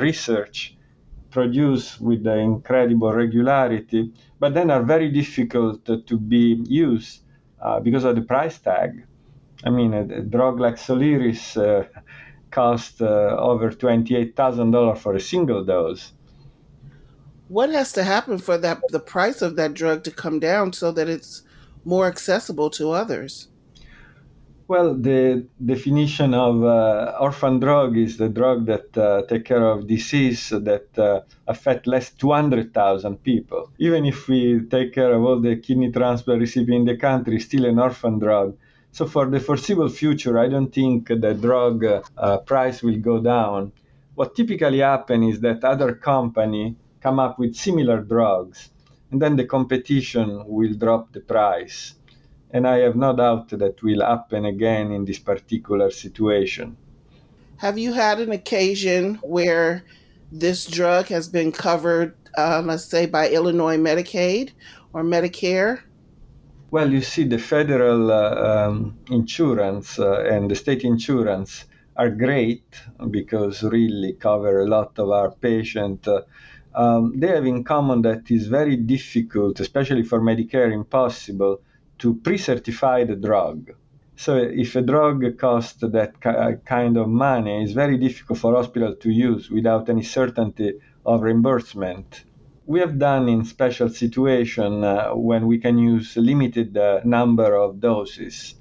research 0.00 0.76
produce 1.30 2.00
with 2.00 2.26
incredible 2.26 3.12
regularity, 3.12 4.12
but 4.40 4.54
then 4.54 4.70
are 4.70 4.82
very 4.82 5.10
difficult 5.10 5.84
to 5.84 6.18
be 6.18 6.62
used 6.66 7.20
because 7.82 8.04
of 8.04 8.14
the 8.16 8.22
price 8.22 8.58
tag. 8.58 9.04
I 9.64 9.70
mean, 9.70 9.92
a, 9.92 10.02
a 10.02 10.22
drug 10.22 10.60
like 10.60 10.76
Soliris 10.76 11.56
uh, 11.56 11.86
cost 12.50 13.02
uh, 13.02 13.36
over 13.38 13.70
$28,000 13.70 14.98
for 14.98 15.14
a 15.14 15.20
single 15.20 15.64
dose. 15.64 16.12
What 17.48 17.70
has 17.70 17.92
to 17.92 18.04
happen 18.04 18.38
for 18.38 18.58
that 18.58 18.80
the 18.90 19.00
price 19.00 19.42
of 19.42 19.56
that 19.56 19.74
drug 19.74 20.04
to 20.04 20.10
come 20.10 20.38
down 20.38 20.72
so 20.74 20.92
that 20.92 21.08
it's 21.08 21.42
more 21.88 22.06
accessible 22.06 22.68
to 22.78 22.90
others? 22.90 23.48
Well, 24.68 24.94
the 24.94 25.46
definition 25.64 26.34
of 26.34 26.62
uh, 26.62 27.16
orphan 27.18 27.58
drug 27.58 27.96
is 27.96 28.18
the 28.18 28.28
drug 28.28 28.66
that 28.66 28.98
uh, 28.98 29.22
take 29.26 29.46
care 29.46 29.64
of 29.64 29.86
disease 29.86 30.50
that 30.50 30.88
uh, 30.98 31.22
affect 31.46 31.86
less 31.86 32.10
200,000 32.10 33.22
people. 33.22 33.72
Even 33.78 34.04
if 34.04 34.28
we 34.28 34.60
take 34.68 34.92
care 34.92 35.14
of 35.14 35.24
all 35.24 35.40
the 35.40 35.56
kidney 35.56 35.90
transplant 35.90 36.40
recipients 36.40 36.80
in 36.80 36.84
the 36.84 37.00
country, 37.00 37.40
still 37.40 37.64
an 37.64 37.78
orphan 37.78 38.18
drug. 38.18 38.58
So 38.92 39.06
for 39.06 39.24
the 39.24 39.40
foreseeable 39.40 39.88
future, 39.88 40.38
I 40.38 40.48
don't 40.48 40.70
think 40.70 41.08
the 41.08 41.32
drug 41.32 41.84
uh, 41.84 42.38
price 42.38 42.82
will 42.82 42.98
go 42.98 43.22
down. 43.22 43.72
What 44.16 44.36
typically 44.36 44.80
happens 44.80 45.36
is 45.36 45.40
that 45.40 45.64
other 45.64 45.94
company 45.94 46.76
come 47.00 47.18
up 47.18 47.38
with 47.38 47.54
similar 47.54 48.02
drugs, 48.02 48.68
and 49.10 49.22
then 49.22 49.36
the 49.36 49.44
competition 49.44 50.44
will 50.46 50.74
drop 50.74 51.12
the 51.12 51.20
price 51.20 51.94
and 52.50 52.66
I 52.66 52.78
have 52.78 52.96
no 52.96 53.14
doubt 53.14 53.50
that 53.50 53.82
will 53.82 54.00
happen 54.00 54.44
again 54.44 54.90
in 54.92 55.04
this 55.04 55.18
particular 55.18 55.90
situation. 55.90 56.76
Have 57.58 57.78
you 57.78 57.92
had 57.92 58.20
an 58.20 58.32
occasion 58.32 59.16
where 59.16 59.84
this 60.30 60.66
drug 60.66 61.06
has 61.06 61.28
been 61.28 61.52
covered, 61.52 62.14
uh, 62.36 62.62
let's 62.64 62.84
say, 62.84 63.06
by 63.06 63.28
Illinois 63.28 63.76
Medicaid 63.76 64.52
or 64.92 65.02
Medicare? 65.02 65.80
Well, 66.70 66.90
you 66.90 67.00
see, 67.00 67.24
the 67.24 67.38
federal 67.38 68.12
uh, 68.12 68.68
um, 68.68 68.98
insurance 69.10 69.98
uh, 69.98 70.20
and 70.30 70.50
the 70.50 70.54
state 70.54 70.84
insurance 70.84 71.64
are 71.96 72.10
great 72.10 72.62
because 73.10 73.62
really 73.62 74.12
cover 74.12 74.60
a 74.60 74.66
lot 74.66 74.98
of 74.98 75.10
our 75.10 75.30
patients. 75.30 76.08
Uh, 76.78 76.82
um, 76.82 77.18
they 77.18 77.28
have 77.28 77.46
in 77.46 77.64
common 77.64 78.02
that 78.02 78.30
it's 78.30 78.46
very 78.46 78.76
difficult, 78.76 79.60
especially 79.60 80.02
for 80.02 80.20
Medicare, 80.20 80.72
impossible 80.72 81.60
to 81.98 82.14
pre-certify 82.14 83.04
the 83.04 83.16
drug. 83.16 83.72
So 84.16 84.36
if 84.36 84.76
a 84.76 84.82
drug 84.82 85.38
costs 85.38 85.80
that 85.80 86.12
kind 86.64 86.96
of 86.96 87.08
money, 87.08 87.62
it's 87.62 87.72
very 87.72 87.98
difficult 87.98 88.38
for 88.38 88.54
hospital 88.54 88.94
to 88.96 89.10
use 89.10 89.50
without 89.50 89.88
any 89.88 90.02
certainty 90.02 90.72
of 91.04 91.22
reimbursement. 91.22 92.24
We 92.66 92.80
have 92.80 92.98
done 92.98 93.28
in 93.28 93.44
special 93.44 93.88
situation 93.88 94.84
uh, 94.84 95.10
when 95.14 95.46
we 95.46 95.58
can 95.58 95.78
use 95.78 96.16
limited 96.16 96.76
uh, 96.76 97.00
number 97.04 97.54
of 97.54 97.80
doses. 97.80 98.54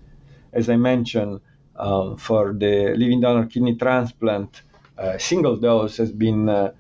As 0.54 0.70
I 0.70 0.78
mentioned, 0.78 1.42
um, 1.76 2.18
for 2.18 2.54
the 2.54 2.96
living 2.96 3.22
donor 3.22 3.48
kidney 3.48 3.76
transplant, 3.76 4.62
uh, 4.98 5.18
single 5.18 5.58
dose 5.58 5.98
has 5.98 6.12
been 6.12 6.50
uh, 6.50 6.54
uh, 6.54 6.72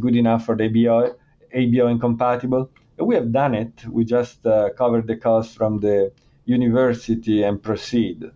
good 0.00 0.16
enough 0.16 0.44
for 0.44 0.56
the 0.56 0.64
ABO, 0.64 1.14
ABO 1.54 1.90
incompatible. 1.90 2.70
We 2.98 3.14
have 3.14 3.32
done 3.32 3.54
it. 3.54 3.84
We 3.88 4.04
just 4.04 4.46
uh, 4.46 4.70
covered 4.76 5.06
the 5.06 5.16
cost 5.16 5.56
from 5.56 5.80
the 5.80 6.12
university 6.44 7.42
and 7.42 7.62
proceed. 7.62 8.30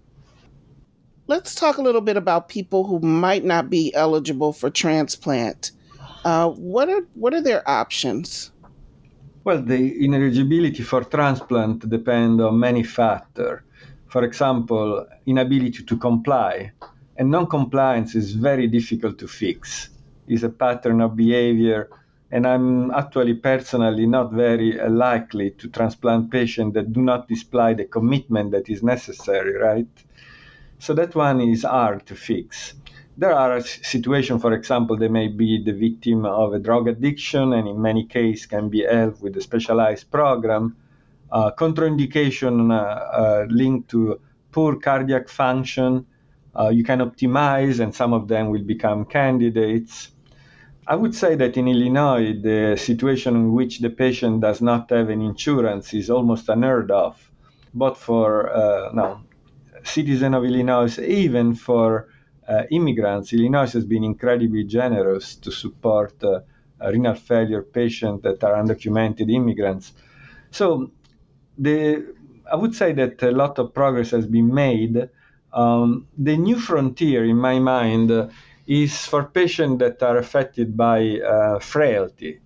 Let's 1.26 1.54
talk 1.54 1.76
a 1.76 1.82
little 1.82 2.00
bit 2.00 2.16
about 2.16 2.48
people 2.48 2.84
who 2.84 3.00
might 3.00 3.44
not 3.44 3.68
be 3.68 3.94
eligible 3.94 4.52
for 4.52 4.70
transplant. 4.70 5.72
Uh, 6.24 6.48
what 6.50 6.88
are 6.88 7.02
what 7.14 7.34
are 7.34 7.42
their 7.42 7.68
options? 7.68 8.50
Well, 9.44 9.62
the 9.62 10.04
ineligibility 10.04 10.82
for 10.82 11.04
transplant 11.04 11.88
depend 11.88 12.40
on 12.40 12.58
many 12.58 12.82
factors. 12.82 13.60
For 14.08 14.24
example, 14.24 15.06
inability 15.26 15.84
to 15.84 15.96
comply, 15.96 16.72
and 17.16 17.30
non-compliance 17.30 18.14
is 18.14 18.32
very 18.32 18.66
difficult 18.66 19.18
to 19.18 19.28
fix. 19.28 19.90
It's 20.28 20.42
a 20.42 20.50
pattern 20.50 21.00
of 21.00 21.16
behavior 21.16 21.88
and 22.30 22.46
I'm 22.46 22.90
actually 22.90 23.34
personally 23.34 24.06
not 24.06 24.32
very 24.32 24.72
likely 24.88 25.50
to 25.52 25.68
transplant 25.68 26.30
patients 26.30 26.74
that 26.74 26.92
do 26.92 27.00
not 27.00 27.28
display 27.28 27.74
the 27.74 27.86
commitment 27.86 28.50
that 28.50 28.68
is 28.68 28.82
necessary, 28.82 29.56
right? 29.56 29.88
So 30.78 30.94
that 30.94 31.14
one 31.14 31.40
is 31.40 31.62
hard 31.62 32.06
to 32.06 32.14
fix. 32.14 32.74
There 33.16 33.32
are 33.32 33.60
situations, 33.62 34.42
for 34.42 34.52
example, 34.52 34.96
they 34.96 35.08
may 35.08 35.28
be 35.28 35.62
the 35.64 35.72
victim 35.72 36.24
of 36.24 36.52
a 36.52 36.58
drug 36.58 36.86
addiction, 36.86 37.52
and 37.52 37.66
in 37.66 37.80
many 37.82 38.04
cases 38.06 38.46
can 38.46 38.68
be 38.68 38.84
helped 38.84 39.20
with 39.22 39.36
a 39.36 39.40
specialized 39.40 40.10
program. 40.10 40.76
Uh, 41.32 41.50
contraindication 41.50 42.70
uh, 42.70 42.76
uh, 42.76 43.46
linked 43.50 43.90
to 43.90 44.20
poor 44.52 44.76
cardiac 44.76 45.28
function, 45.28 46.06
uh, 46.56 46.68
you 46.68 46.84
can 46.84 47.00
optimize, 47.00 47.80
and 47.80 47.92
some 47.92 48.12
of 48.12 48.28
them 48.28 48.50
will 48.50 48.62
become 48.62 49.04
candidates. 49.04 50.12
I 50.88 50.96
would 50.96 51.14
say 51.14 51.34
that 51.34 51.58
in 51.58 51.68
Illinois, 51.68 52.32
the 52.32 52.74
situation 52.78 53.36
in 53.36 53.52
which 53.52 53.80
the 53.80 53.90
patient 53.90 54.40
does 54.40 54.62
not 54.62 54.88
have 54.88 55.10
an 55.10 55.20
insurance 55.20 55.92
is 55.92 56.08
almost 56.08 56.48
unheard 56.48 56.90
of, 56.90 57.30
but 57.74 57.98
for 57.98 58.50
uh, 58.50 58.90
no, 58.94 59.20
citizen 59.84 60.32
of 60.32 60.46
Illinois, 60.46 60.98
even 60.98 61.54
for 61.54 62.08
uh, 62.48 62.62
immigrants, 62.70 63.34
Illinois 63.34 63.70
has 63.70 63.84
been 63.84 64.02
incredibly 64.02 64.64
generous 64.64 65.36
to 65.36 65.50
support 65.52 66.24
uh, 66.24 66.40
renal 66.80 67.14
failure 67.14 67.62
patients 67.62 68.22
that 68.22 68.42
are 68.42 68.54
undocumented 68.54 69.30
immigrants. 69.30 69.92
So, 70.52 70.90
the 71.58 72.14
I 72.50 72.56
would 72.56 72.74
say 72.74 72.94
that 72.94 73.22
a 73.22 73.30
lot 73.30 73.58
of 73.58 73.74
progress 73.74 74.12
has 74.12 74.26
been 74.26 74.54
made. 74.54 75.10
Um, 75.52 76.06
the 76.16 76.38
new 76.38 76.58
frontier, 76.58 77.26
in 77.26 77.36
my 77.36 77.58
mind, 77.58 78.10
is 78.68 79.06
for 79.06 79.24
patients 79.24 79.78
that 79.78 80.02
are 80.02 80.18
affected 80.18 80.76
by 80.76 81.18
uh, 81.18 81.58
frailty. 81.58 82.38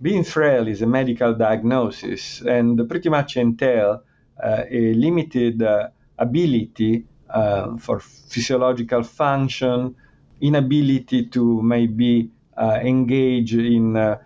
Being 0.00 0.24
frail 0.24 0.66
is 0.68 0.80
a 0.80 0.86
medical 0.86 1.34
diagnosis 1.34 2.40
and 2.40 2.88
pretty 2.88 3.10
much 3.10 3.36
entail 3.36 4.02
uh, 4.42 4.62
a 4.68 4.94
limited 4.94 5.62
uh, 5.62 5.88
ability 6.18 7.04
uh, 7.28 7.76
for 7.76 8.00
physiological 8.00 9.02
function, 9.02 9.94
inability 10.40 11.26
to 11.26 11.62
maybe 11.62 12.30
uh, 12.56 12.78
engage 12.82 13.54
in 13.54 13.96
uh, 13.96 14.16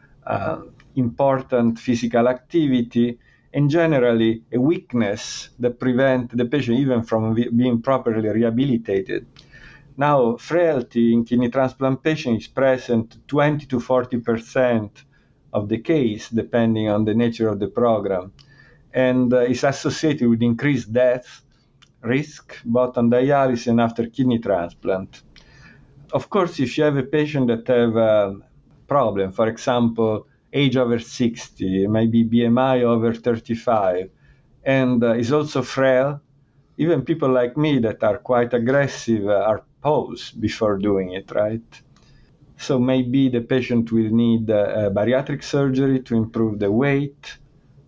important 0.95 1.79
physical 1.79 2.29
activity, 2.29 3.19
and 3.53 3.71
generally 3.71 4.43
a 4.53 4.61
weakness 4.61 5.51
that 5.59 5.81
prevent 5.81 6.37
the 6.37 6.45
patient 6.45 6.79
even 6.79 7.03
from 7.03 7.35
being 7.35 7.83
properly 7.83 8.29
rehabilitated. 8.29 9.27
Now, 9.99 10.37
frailty 10.37 11.13
in 11.13 11.25
kidney 11.25 11.51
transplant 11.51 12.05
patients 12.05 12.45
is 12.45 12.49
present 12.49 13.19
20 13.27 13.67
to 13.67 13.81
40 13.81 14.21
percent 14.21 15.05
of 15.53 15.69
the 15.69 15.79
case, 15.79 16.31
depending 16.31 16.89
on 16.89 17.05
the 17.05 17.15
nature 17.15 17.49
of 17.49 17.59
the 17.59 17.67
program, 17.67 18.33
and 18.95 19.35
uh, 19.35 19.41
is 19.41 19.65
associated 19.65 20.29
with 20.29 20.41
increased 20.41 20.93
death 20.93 21.43
risk 22.03 22.57
both 22.65 22.97
on 22.97 23.11
dialysis 23.11 23.67
and 23.67 23.81
after 23.81 24.07
kidney 24.07 24.39
transplant. 24.39 25.23
Of 26.13 26.31
course, 26.31 26.61
if 26.61 26.79
you 26.79 26.85
have 26.85 26.97
a 26.97 27.03
patient 27.03 27.49
that 27.49 27.67
have 27.67 27.97
a 27.97 28.37
problem, 28.87 29.33
for 29.33 29.49
example, 29.49 30.29
age 30.53 30.77
over 30.77 31.01
60, 31.01 31.89
maybe 31.89 32.25
BMI 32.25 32.83
over 32.83 33.13
35, 33.13 34.09
and 34.65 35.03
uh, 35.03 35.15
is 35.15 35.33
also 35.33 35.63
frail, 35.63 36.21
even 36.77 37.03
people 37.03 37.31
like 37.31 37.57
me 37.57 37.81
that 37.81 38.05
are 38.05 38.19
quite 38.19 38.55
aggressive 38.55 39.27
uh, 39.27 39.43
are 39.43 39.65
paused 39.83 40.41
before 40.41 40.79
doing 40.79 41.13
it, 41.13 41.31
right? 41.33 41.83
So 42.57 42.79
maybe 42.79 43.29
the 43.29 43.41
patient 43.41 43.93
will 43.93 44.11
need 44.11 44.47
bariatric 44.47 45.45
surgery 45.45 46.01
to 46.01 46.17
improve 46.17 46.59
the 46.59 46.71
weight. 46.71 47.39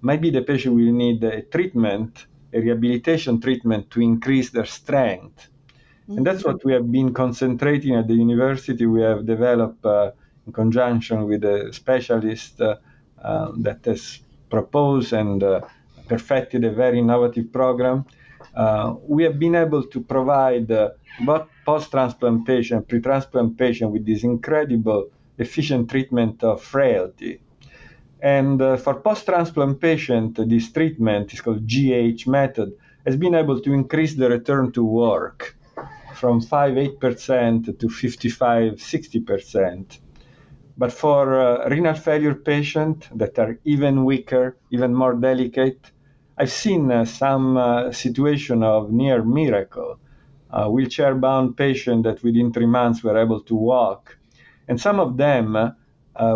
Maybe 0.02 0.30
the 0.30 0.42
patient 0.42 0.76
will 0.76 0.92
need 0.92 1.24
a 1.24 1.42
treatment, 1.42 2.26
a 2.52 2.60
rehabilitation 2.60 3.40
treatment 3.40 3.90
to 3.90 4.00
increase 4.00 4.50
their 4.50 4.66
strength. 4.66 5.48
Mm-hmm. 6.10 6.18
And 6.18 6.26
that's 6.26 6.44
what 6.44 6.64
we 6.64 6.72
have 6.72 6.90
been 6.90 7.14
concentrating 7.14 7.94
at 7.94 8.08
the 8.08 8.14
university. 8.14 8.86
We 8.86 9.02
have 9.02 9.26
developed 9.26 9.84
uh, 9.86 10.12
in 10.46 10.52
conjunction 10.52 11.26
with 11.26 11.44
a 11.44 11.72
specialist 11.72 12.60
uh, 12.60 12.76
uh, 13.22 13.52
that 13.58 13.84
has 13.84 14.20
proposed 14.50 15.12
and 15.12 15.42
uh, 15.42 15.60
perfected 16.08 16.64
a 16.64 16.72
very 16.72 16.98
innovative 16.98 17.52
program. 17.52 18.04
Uh, 18.54 18.94
we 19.06 19.22
have 19.22 19.38
been 19.38 19.54
able 19.54 19.84
to 19.84 20.00
provide 20.00 20.70
uh, 20.70 20.90
both 21.24 21.46
post-transplant 21.64 22.46
patient, 22.46 22.88
pre-transplant 22.88 23.56
patient 23.56 23.92
with 23.92 24.04
this 24.04 24.24
incredible 24.24 25.08
efficient 25.38 25.88
treatment 25.90 26.42
of 26.42 26.62
frailty. 26.62 27.40
And 28.22 28.60
uh, 28.60 28.76
for 28.76 29.00
post-transplant 29.00 29.80
patient, 29.80 30.36
this 30.48 30.70
treatment 30.72 31.32
is 31.32 31.40
called 31.40 31.66
GH 31.66 32.26
method, 32.26 32.72
has 33.06 33.16
been 33.16 33.34
able 33.34 33.60
to 33.60 33.72
increase 33.72 34.14
the 34.14 34.28
return 34.28 34.72
to 34.72 34.84
work 34.84 35.56
from 36.14 36.40
5-8% 36.40 37.78
to 37.78 37.86
55-60%. 37.86 40.00
But 40.76 40.92
for 40.92 41.40
uh, 41.40 41.68
renal 41.68 41.94
failure 41.94 42.34
patients 42.34 43.08
that 43.14 43.38
are 43.38 43.58
even 43.64 44.04
weaker, 44.04 44.56
even 44.70 44.92
more 44.94 45.14
delicate, 45.14 45.90
I've 46.40 46.50
seen 46.50 46.90
uh, 46.90 47.04
some 47.04 47.58
uh, 47.58 47.92
situation 47.92 48.62
of 48.62 48.90
near 48.90 49.22
miracle 49.22 50.00
uh, 50.50 50.68
wheelchair 50.68 51.14
bound 51.14 51.54
patient 51.54 52.04
that 52.04 52.22
within 52.22 52.50
three 52.50 52.64
months 52.64 53.04
were 53.04 53.18
able 53.18 53.42
to 53.42 53.54
walk. 53.54 54.16
And 54.66 54.80
some 54.80 54.98
of 55.00 55.18
them 55.18 55.74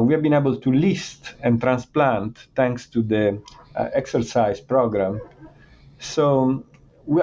we 0.02 0.12
have 0.12 0.22
been 0.22 0.34
able 0.34 0.56
to 0.60 0.70
list 0.70 1.34
and 1.40 1.58
transplant 1.58 2.48
thanks 2.54 2.86
to 2.88 3.00
the 3.00 3.40
exercise 3.74 4.60
program. 4.60 5.22
So 5.98 6.64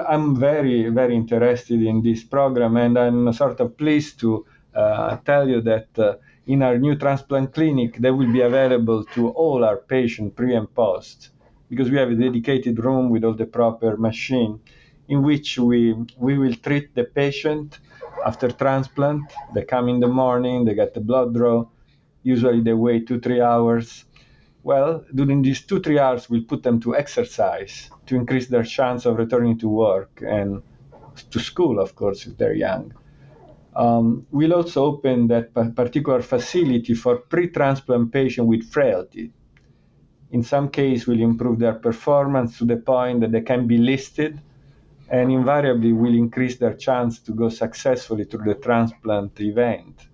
I'm 0.08 0.34
very, 0.34 0.88
very 0.88 1.14
interested 1.14 1.80
in 1.82 2.02
this 2.02 2.24
program, 2.24 2.76
and 2.76 2.98
I'm 2.98 3.32
sort 3.32 3.60
of 3.60 3.76
pleased 3.76 4.18
to 4.20 4.44
uh, 4.74 5.18
tell 5.18 5.48
you 5.48 5.60
that 5.60 5.86
uh, 5.96 6.14
in 6.48 6.62
our 6.62 6.78
new 6.78 6.96
transplant 6.96 7.54
clinic, 7.54 7.98
they 7.98 8.10
will 8.10 8.32
be 8.32 8.40
available 8.40 9.04
to 9.14 9.28
all 9.28 9.64
our 9.64 9.76
patients 9.76 10.34
pre 10.34 10.56
and 10.56 10.72
post 10.74 11.31
because 11.72 11.90
we 11.90 11.96
have 11.96 12.10
a 12.10 12.14
dedicated 12.14 12.84
room 12.84 13.08
with 13.08 13.24
all 13.24 13.32
the 13.32 13.46
proper 13.46 13.96
machine 13.96 14.60
in 15.08 15.22
which 15.22 15.58
we, 15.58 15.94
we 16.18 16.36
will 16.36 16.54
treat 16.56 16.94
the 16.94 17.04
patient 17.04 17.78
after 18.26 18.50
transplant. 18.50 19.22
They 19.54 19.64
come 19.64 19.88
in 19.88 19.98
the 19.98 20.06
morning, 20.06 20.66
they 20.66 20.74
get 20.74 20.92
the 20.92 21.00
blood 21.00 21.32
draw. 21.32 21.64
Usually 22.22 22.60
they 22.60 22.74
wait 22.74 23.06
two, 23.08 23.20
three 23.20 23.40
hours. 23.40 24.04
Well, 24.62 25.06
during 25.14 25.40
these 25.40 25.62
two, 25.62 25.80
three 25.80 25.98
hours, 25.98 26.28
we'll 26.28 26.44
put 26.44 26.62
them 26.62 26.78
to 26.80 26.94
exercise 26.94 27.90
to 28.04 28.16
increase 28.16 28.48
their 28.48 28.64
chance 28.64 29.06
of 29.06 29.16
returning 29.16 29.58
to 29.60 29.68
work 29.68 30.22
and 30.22 30.62
to 31.30 31.40
school, 31.40 31.80
of 31.80 31.94
course, 31.94 32.26
if 32.26 32.36
they're 32.36 32.52
young. 32.68 32.92
Um, 33.74 34.26
we'll 34.30 34.52
also 34.52 34.84
open 34.84 35.28
that 35.28 35.54
particular 35.74 36.20
facility 36.20 36.92
for 36.92 37.16
pre-transplant 37.16 38.12
patients 38.12 38.46
with 38.46 38.70
frailty. 38.70 39.32
In 40.32 40.42
some 40.42 40.70
cases, 40.70 41.06
we'll 41.06 41.20
improve 41.20 41.58
their 41.58 41.74
performance 41.74 42.56
to 42.58 42.64
the 42.64 42.78
point 42.78 43.20
that 43.20 43.32
they 43.32 43.42
can 43.42 43.66
be 43.66 43.76
listed 43.76 44.40
and 45.10 45.30
invariably 45.30 45.92
will 45.92 46.14
increase 46.14 46.56
their 46.56 46.72
chance 46.72 47.18
to 47.20 47.32
go 47.32 47.50
successfully 47.50 48.24
through 48.24 48.46
the 48.46 48.54
transplant 48.54 49.38
event. 49.42 50.08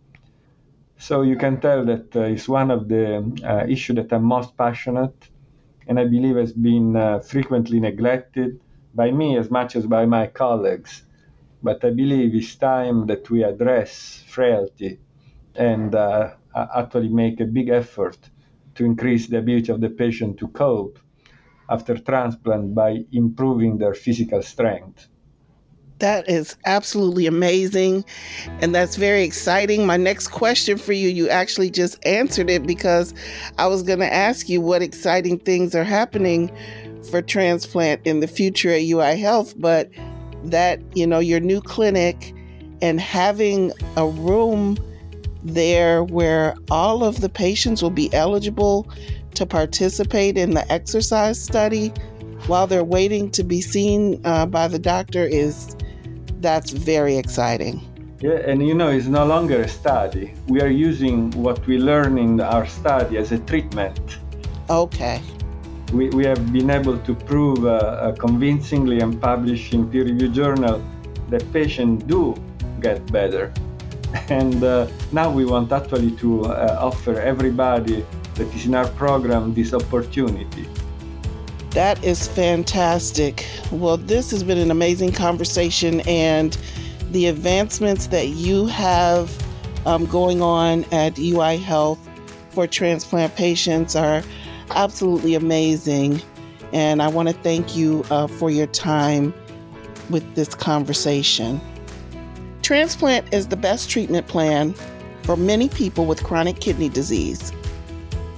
So 0.99 1.23
you 1.23 1.37
can 1.37 1.61
tell 1.61 1.85
that 1.85 2.17
uh, 2.17 2.23
it's 2.23 2.49
one 2.49 2.73
of 2.73 2.89
the 2.89 3.07
uh, 3.45 3.65
issues 3.69 3.95
that 3.95 4.13
I'm 4.13 4.25
most 4.25 4.57
passionate 4.57 5.31
and 5.87 6.01
I 6.01 6.05
believe 6.05 6.35
has 6.35 6.53
been 6.53 6.97
uh, 6.97 7.21
frequently 7.21 7.79
neglected 7.79 8.61
by 8.95 9.13
me 9.13 9.39
as 9.39 9.53
much 9.53 9.77
as 9.77 9.87
by 9.87 10.05
my 10.05 10.27
colleagues. 10.27 11.03
But 11.63 11.85
I 11.85 11.91
believe 11.91 12.35
it's 12.35 12.57
time 12.57 13.07
that 13.07 13.31
we 13.31 13.45
address 13.45 14.25
frailty 14.27 14.99
and 15.55 15.95
uh, 15.95 16.35
actually 16.55 17.09
make 17.09 17.39
a 17.39 17.45
big 17.45 17.69
effort 17.69 18.19
to 18.79 18.85
increase 18.85 19.27
the 19.27 19.39
ability 19.39 19.71
of 19.71 19.81
the 19.81 19.91
patient 19.91 20.39
to 20.39 20.49
cope 20.49 20.99
after 21.69 21.99
transplant 21.99 22.75
by 22.75 23.05
improving 23.13 23.77
their 23.79 23.93
physical 23.93 24.41
strength. 24.41 25.09
That 25.99 26.29
is 26.29 26.57
absolutely 26.65 27.27
amazing. 27.27 28.05
And 28.61 28.73
that's 28.73 28.95
very 28.95 29.25
exciting. 29.25 29.85
My 29.85 29.97
next 29.97 30.29
question 30.29 30.79
for 30.79 30.93
you, 30.93 31.09
you 31.09 31.29
actually 31.29 31.71
just 31.71 31.99
answered 32.07 32.49
it 32.49 32.67
because 32.67 33.13
I 33.59 33.67
was 33.67 33.83
going 33.83 33.99
to 33.99 34.13
ask 34.13 34.49
you 34.49 34.61
what 34.61 34.81
exciting 34.81 35.41
things 35.41 35.75
are 35.75 35.85
happening 35.85 36.57
for 37.11 37.21
transplant 37.21 38.01
in 38.07 38.21
the 38.21 38.29
future 38.29 38.71
at 38.71 38.83
UI 38.83 39.19
Health. 39.19 39.55
But 39.57 39.91
that, 40.45 40.81
you 40.97 41.07
know, 41.07 41.19
your 41.19 41.41
new 41.41 41.61
clinic 41.61 42.33
and 42.81 43.01
having 43.01 43.73
a 43.97 44.07
room 44.07 44.79
there 45.43 46.05
where 46.05 46.55
all 46.71 47.05
of 47.05 47.21
the 47.21 47.29
patients 47.29 47.83
will 47.83 47.91
be 47.91 48.13
eligible 48.13 48.89
to 49.35 49.47
participate 49.47 50.37
in 50.37 50.55
the 50.55 50.71
exercise 50.73 51.41
study 51.41 51.93
while 52.47 52.67
they're 52.67 52.85
waiting 52.85 53.31
to 53.31 53.45
be 53.45 53.61
seen 53.61 54.21
uh, 54.25 54.47
by 54.47 54.69
the 54.69 54.79
doctor 54.79 55.25
is 55.25 55.77
that's 56.41 56.71
very 56.71 57.17
exciting. 57.17 57.81
Yeah, 58.21 58.41
and 58.47 58.67
you 58.67 58.75
know, 58.75 58.89
it's 58.91 59.07
no 59.07 59.25
longer 59.25 59.63
a 59.63 59.69
study. 59.69 60.35
We 60.49 60.61
are 60.61 60.69
using 60.69 61.31
what 61.33 61.65
we 61.67 61.79
learn 61.79 62.19
in 62.19 62.41
our 62.41 62.67
study 62.67 63.17
as 63.17 63.31
a 63.31 63.39
treatment. 63.39 64.19
Okay. 64.69 65.21
We, 65.93 66.11
we 66.11 66.25
have 66.27 66.53
been 66.53 66.69
able 66.69 66.99
to 66.99 67.15
prove 67.15 67.65
uh, 67.65 67.69
uh, 67.69 68.13
convincingly 68.17 69.01
and 69.01 69.21
publish 69.21 69.73
in 69.73 69.89
peer 69.91 70.05
reviewed 70.05 70.35
journal 70.35 70.85
that 71.31 71.51
patients 71.53 72.05
do 72.05 72.35
get 72.81 73.11
better. 73.13 73.53
And 74.31 74.63
uh, 74.63 74.87
now 75.13 75.31
we 75.31 75.45
want 75.45 75.73
actually 75.73 76.11
to 76.13 76.47
uh, 76.47 76.79
offer 76.81 77.21
everybody 77.21 78.05
that 78.35 78.55
is 78.55 78.67
in 78.67 78.75
our 78.75 78.89
program 78.89 79.55
this 79.55 79.75
opportunity. 79.75 80.67
That 81.71 82.03
is 82.03 82.27
fantastic. 82.27 83.47
Well, 83.71 83.99
this 83.99 84.31
has 84.31 84.43
been 84.43 84.59
an 84.59 84.71
amazing 84.71 85.13
conversation, 85.13 86.01
and 86.03 86.57
the 87.11 87.27
advancements 87.27 88.07
that 88.09 88.29
you 88.29 88.67
have 88.67 89.31
um, 89.87 90.07
going 90.07 90.41
on 90.43 90.85
at 90.93 91.19
UI 91.19 91.57
Health 91.57 91.99
for 92.51 92.67
transplant 92.67 93.35
patients 93.37 93.95
are 93.95 94.23
absolutely 94.71 95.35
amazing. 95.35 96.21
And 96.73 97.03
I 97.03 97.09
want 97.09 97.29
to 97.29 97.35
thank 97.35 97.77
you 97.77 98.05
uh, 98.11 98.27
for 98.27 98.51
your 98.51 98.67
time 98.67 99.33
with 100.11 100.35
this 100.35 100.55
conversation. 100.55 101.61
Transplant 102.69 103.33
is 103.33 103.49
the 103.49 103.57
best 103.57 103.89
treatment 103.89 104.29
plan 104.29 104.75
for 105.23 105.39
many 105.39 105.71
people 105.71 106.05
with 106.05 106.23
chronic 106.23 106.61
kidney 106.61 106.91
disease. 106.91 107.51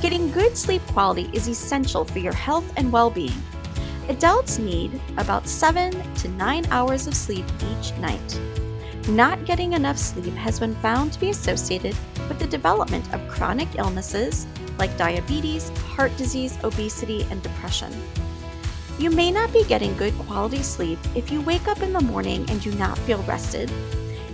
Getting 0.00 0.30
good 0.30 0.56
sleep 0.56 0.80
quality 0.86 1.28
is 1.34 1.46
essential 1.46 2.06
for 2.06 2.20
your 2.20 2.32
health 2.32 2.72
and 2.78 2.90
well 2.90 3.10
being. 3.10 3.36
Adults 4.08 4.58
need 4.58 4.98
about 5.18 5.46
7 5.46 5.92
to 6.14 6.28
9 6.30 6.66
hours 6.70 7.06
of 7.06 7.14
sleep 7.14 7.44
each 7.70 7.92
night. 7.98 8.40
Not 9.08 9.46
getting 9.46 9.72
enough 9.72 9.96
sleep 9.96 10.34
has 10.34 10.60
been 10.60 10.74
found 10.76 11.14
to 11.14 11.20
be 11.20 11.30
associated 11.30 11.96
with 12.28 12.38
the 12.38 12.46
development 12.46 13.10
of 13.14 13.26
chronic 13.26 13.68
illnesses 13.76 14.46
like 14.78 14.94
diabetes, 14.98 15.70
heart 15.78 16.14
disease, 16.18 16.58
obesity, 16.62 17.26
and 17.30 17.42
depression. 17.42 17.90
You 18.98 19.08
may 19.10 19.30
not 19.30 19.50
be 19.50 19.64
getting 19.64 19.96
good 19.96 20.12
quality 20.18 20.62
sleep 20.62 20.98
if 21.14 21.32
you 21.32 21.40
wake 21.40 21.66
up 21.68 21.80
in 21.80 21.94
the 21.94 22.02
morning 22.02 22.44
and 22.50 22.60
do 22.60 22.70
not 22.72 22.98
feel 22.98 23.22
rested, 23.22 23.72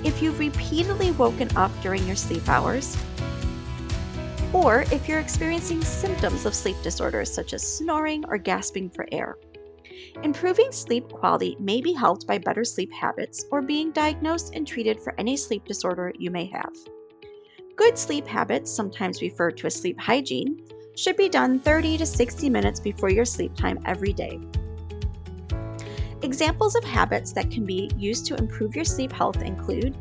if 0.03 0.21
you've 0.21 0.41
repeatedly 0.41 1.13
woken 1.13 1.57
up 1.57 1.71
during 1.81 2.05
your 2.05 2.17
sleep 2.17 2.49
hours, 2.49 2.97
or 4.53 4.83
if 4.91 5.09
you're 5.09 5.21
experiencing 5.21 5.83
symptoms 5.83 6.47
of 6.47 6.55
sleep 6.55 6.77
disorders 6.83 7.33
such 7.33 7.53
as 7.53 7.63
snoring 7.63 8.25
or 8.27 8.39
gasping 8.39 8.91
for 8.91 9.07
air. 9.13 9.37
Improving 10.23 10.73
sleep 10.73 11.09
quality 11.09 11.57
may 11.59 11.81
be 11.81 11.93
helped 11.93 12.27
by 12.27 12.39
better 12.39 12.65
sleep 12.65 12.93
habits 12.93 13.45
or 13.51 13.63
being 13.63 13.91
diagnosed 13.93 14.55
and 14.55 14.67
treated 14.67 15.01
for 15.01 15.15
any 15.19 15.37
sleep 15.37 15.65
disorder 15.65 16.13
you 16.19 16.31
may 16.31 16.47
have. 16.47 16.73
Good 17.77 17.99
sleep 17.99 18.27
habits, 18.27 18.71
sometimes 18.71 19.21
referred 19.21 19.57
to 19.59 19.67
as 19.67 19.75
sleep 19.75 19.99
hygiene, 19.99 20.65
should 20.97 21.17
be 21.17 21.29
done 21.29 21.59
30 21.59 21.99
to 21.99 22.07
60 22.07 22.49
minutes 22.49 22.81
before 22.81 23.11
your 23.11 23.25
sleep 23.25 23.55
time 23.57 23.81
every 23.85 24.13
day. 24.13 24.39
Examples 26.23 26.77
of 26.77 26.85
habits 26.85 27.33
that 27.33 27.51
can 27.51 27.67
be 27.67 27.91
used 27.97 28.27
to 28.27 28.37
improve 28.37 28.75
your 28.75 28.85
sleep 28.85 29.13
health 29.13 29.43
include 29.43 29.95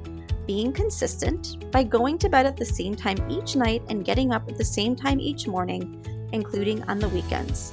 being 0.45 0.71
consistent 0.71 1.69
by 1.71 1.83
going 1.83 2.17
to 2.17 2.29
bed 2.29 2.45
at 2.45 2.57
the 2.57 2.65
same 2.65 2.95
time 2.95 3.17
each 3.29 3.55
night 3.55 3.81
and 3.89 4.05
getting 4.05 4.31
up 4.31 4.47
at 4.49 4.57
the 4.57 4.63
same 4.63 4.95
time 4.95 5.19
each 5.19 5.47
morning, 5.47 6.03
including 6.31 6.83
on 6.83 6.99
the 6.99 7.09
weekends. 7.09 7.71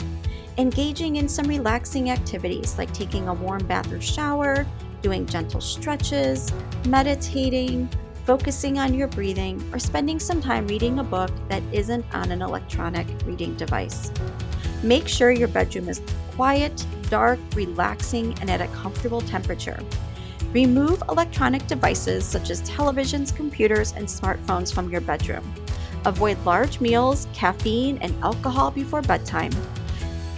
Engaging 0.59 1.17
in 1.17 1.29
some 1.29 1.47
relaxing 1.47 2.11
activities 2.11 2.77
like 2.77 2.93
taking 2.93 3.29
a 3.29 3.35
warm 3.35 3.65
bath 3.67 3.91
or 3.93 4.01
shower, 4.01 4.67
doing 5.01 5.25
gentle 5.25 5.61
stretches, 5.61 6.53
meditating, 6.87 7.89
focusing 8.27 8.79
on 8.79 8.93
your 8.93 9.09
breathing, 9.09 9.63
or 9.73 9.79
spending 9.79 10.19
some 10.19 10.41
time 10.41 10.67
reading 10.67 10.99
a 10.99 11.05
book 11.05 11.31
that 11.49 11.63
isn't 11.73 12.05
on 12.15 12.31
an 12.31 12.43
electronic 12.43 13.07
reading 13.25 13.55
device. 13.57 14.11
Make 14.83 15.09
sure 15.09 15.31
your 15.31 15.49
bedroom 15.49 15.89
is 15.89 16.03
quiet, 16.37 16.85
dark, 17.09 17.39
relaxing, 17.55 18.37
and 18.41 18.51
at 18.51 18.61
a 18.61 18.67
comfortable 18.69 19.21
temperature. 19.23 19.79
Remove 20.53 21.03
electronic 21.09 21.67
devices 21.67 22.25
such 22.25 22.51
as 22.51 22.63
televisions, 22.63 23.35
computers, 23.35 23.93
and 23.93 24.07
smartphones 24.07 24.75
from 24.75 24.91
your 24.91 25.01
bedroom. 25.01 25.55
Avoid 26.07 26.43
large 26.45 26.81
meals, 26.81 27.29
caffeine, 27.33 27.99
and 27.99 28.15
alcohol 28.23 28.71
before 28.71 29.03
bedtime. 29.03 29.53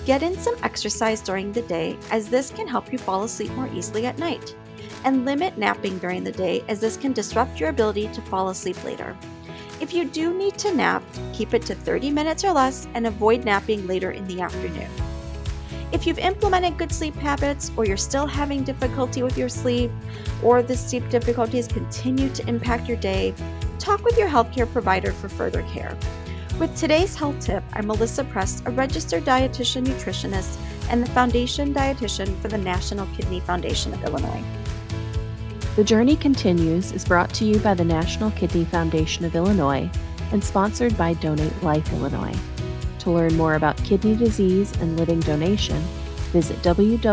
Get 0.04 0.24
in 0.24 0.36
some 0.36 0.56
exercise 0.64 1.20
during 1.20 1.52
the 1.52 1.62
day, 1.62 1.96
as 2.10 2.28
this 2.28 2.50
can 2.50 2.66
help 2.66 2.92
you 2.92 2.98
fall 2.98 3.22
asleep 3.22 3.52
more 3.52 3.68
easily 3.72 4.06
at 4.06 4.18
night 4.18 4.54
and 5.04 5.24
limit 5.24 5.56
napping 5.56 5.98
during 5.98 6.24
the 6.24 6.32
day 6.32 6.64
as 6.68 6.80
this 6.80 6.96
can 6.96 7.12
disrupt 7.12 7.60
your 7.60 7.68
ability 7.68 8.08
to 8.08 8.22
fall 8.22 8.48
asleep 8.48 8.82
later. 8.84 9.16
If 9.80 9.94
you 9.94 10.04
do 10.04 10.36
need 10.36 10.58
to 10.58 10.74
nap, 10.74 11.02
keep 11.32 11.54
it 11.54 11.62
to 11.66 11.74
30 11.74 12.10
minutes 12.10 12.44
or 12.44 12.52
less 12.52 12.86
and 12.94 13.06
avoid 13.06 13.44
napping 13.44 13.86
later 13.86 14.10
in 14.10 14.26
the 14.26 14.40
afternoon. 14.40 14.88
If 15.92 16.06
you've 16.06 16.18
implemented 16.18 16.78
good 16.78 16.90
sleep 16.90 17.14
habits 17.16 17.70
or 17.76 17.84
you're 17.84 17.96
still 17.96 18.26
having 18.26 18.64
difficulty 18.64 19.22
with 19.22 19.36
your 19.36 19.48
sleep 19.48 19.90
or 20.42 20.62
the 20.62 20.76
sleep 20.76 21.08
difficulties 21.10 21.68
continue 21.68 22.28
to 22.30 22.48
impact 22.48 22.88
your 22.88 22.96
day, 22.96 23.34
talk 23.78 24.04
with 24.04 24.16
your 24.16 24.28
healthcare 24.28 24.70
provider 24.72 25.12
for 25.12 25.28
further 25.28 25.62
care. 25.64 25.96
With 26.58 26.76
today's 26.76 27.16
health 27.16 27.40
tip, 27.40 27.64
I'm 27.72 27.86
Melissa 27.86 28.24
Prest, 28.24 28.62
a 28.66 28.70
registered 28.70 29.24
dietitian 29.24 29.84
nutritionist 29.86 30.58
and 30.90 31.02
the 31.02 31.10
foundation 31.10 31.74
dietitian 31.74 32.38
for 32.40 32.48
the 32.48 32.58
National 32.58 33.06
Kidney 33.16 33.40
Foundation 33.40 33.92
of 33.94 34.04
Illinois. 34.04 34.44
The 35.76 35.82
Journey 35.82 36.14
Continues 36.14 36.92
is 36.92 37.06
brought 37.06 37.32
to 37.34 37.44
you 37.46 37.58
by 37.58 37.74
the 37.74 37.84
National 37.84 38.30
Kidney 38.32 38.64
Foundation 38.66 39.24
of 39.24 39.34
Illinois 39.34 39.90
and 40.30 40.44
sponsored 40.44 40.96
by 40.96 41.14
Donate 41.14 41.62
Life 41.62 41.90
Illinois. 41.92 42.36
To 43.00 43.10
learn 43.10 43.36
more 43.36 43.54
about 43.54 43.82
kidney 43.82 44.14
disease 44.14 44.72
and 44.76 44.96
living 44.98 45.20
donation, 45.20 45.82
visit 46.32 46.58
www.nkfi.org. 46.62 47.12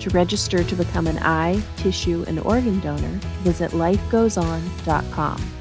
To 0.00 0.10
register 0.10 0.64
to 0.64 0.74
become 0.74 1.06
an 1.06 1.18
eye, 1.18 1.62
tissue, 1.76 2.24
and 2.26 2.40
organ 2.40 2.80
donor, 2.80 3.20
visit 3.42 3.70
lifegoeson.com. 3.72 5.52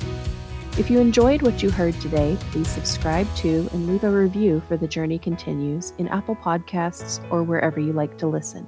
If 0.78 0.90
you 0.90 1.00
enjoyed 1.00 1.42
what 1.42 1.62
you 1.62 1.70
heard 1.70 2.00
today, 2.00 2.38
please 2.52 2.70
subscribe 2.70 3.28
to 3.38 3.68
and 3.74 3.88
leave 3.88 4.06
a 4.06 4.10
review 4.10 4.62
for 4.68 4.78
The 4.78 4.88
Journey 4.88 5.20
Continues 5.20 5.92
in 5.98 6.08
Apple 6.08 6.38
Podcasts 6.38 7.22
or 7.30 7.44
wherever 7.44 7.82
you 7.82 7.92
like 7.92 8.18
to 8.20 8.28
listen. 8.28 8.66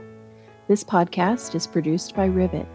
This 0.68 0.84
podcast 0.84 1.56
is 1.56 1.68
produced 1.68 2.14
by 2.16 2.26
Rivet. 2.26 2.68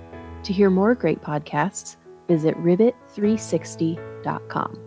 To 0.44 0.54
hear 0.54 0.70
more 0.70 0.94
great 0.94 1.20
podcasts, 1.20 1.96
visit 2.28 2.56
rivet360.com. 2.56 4.85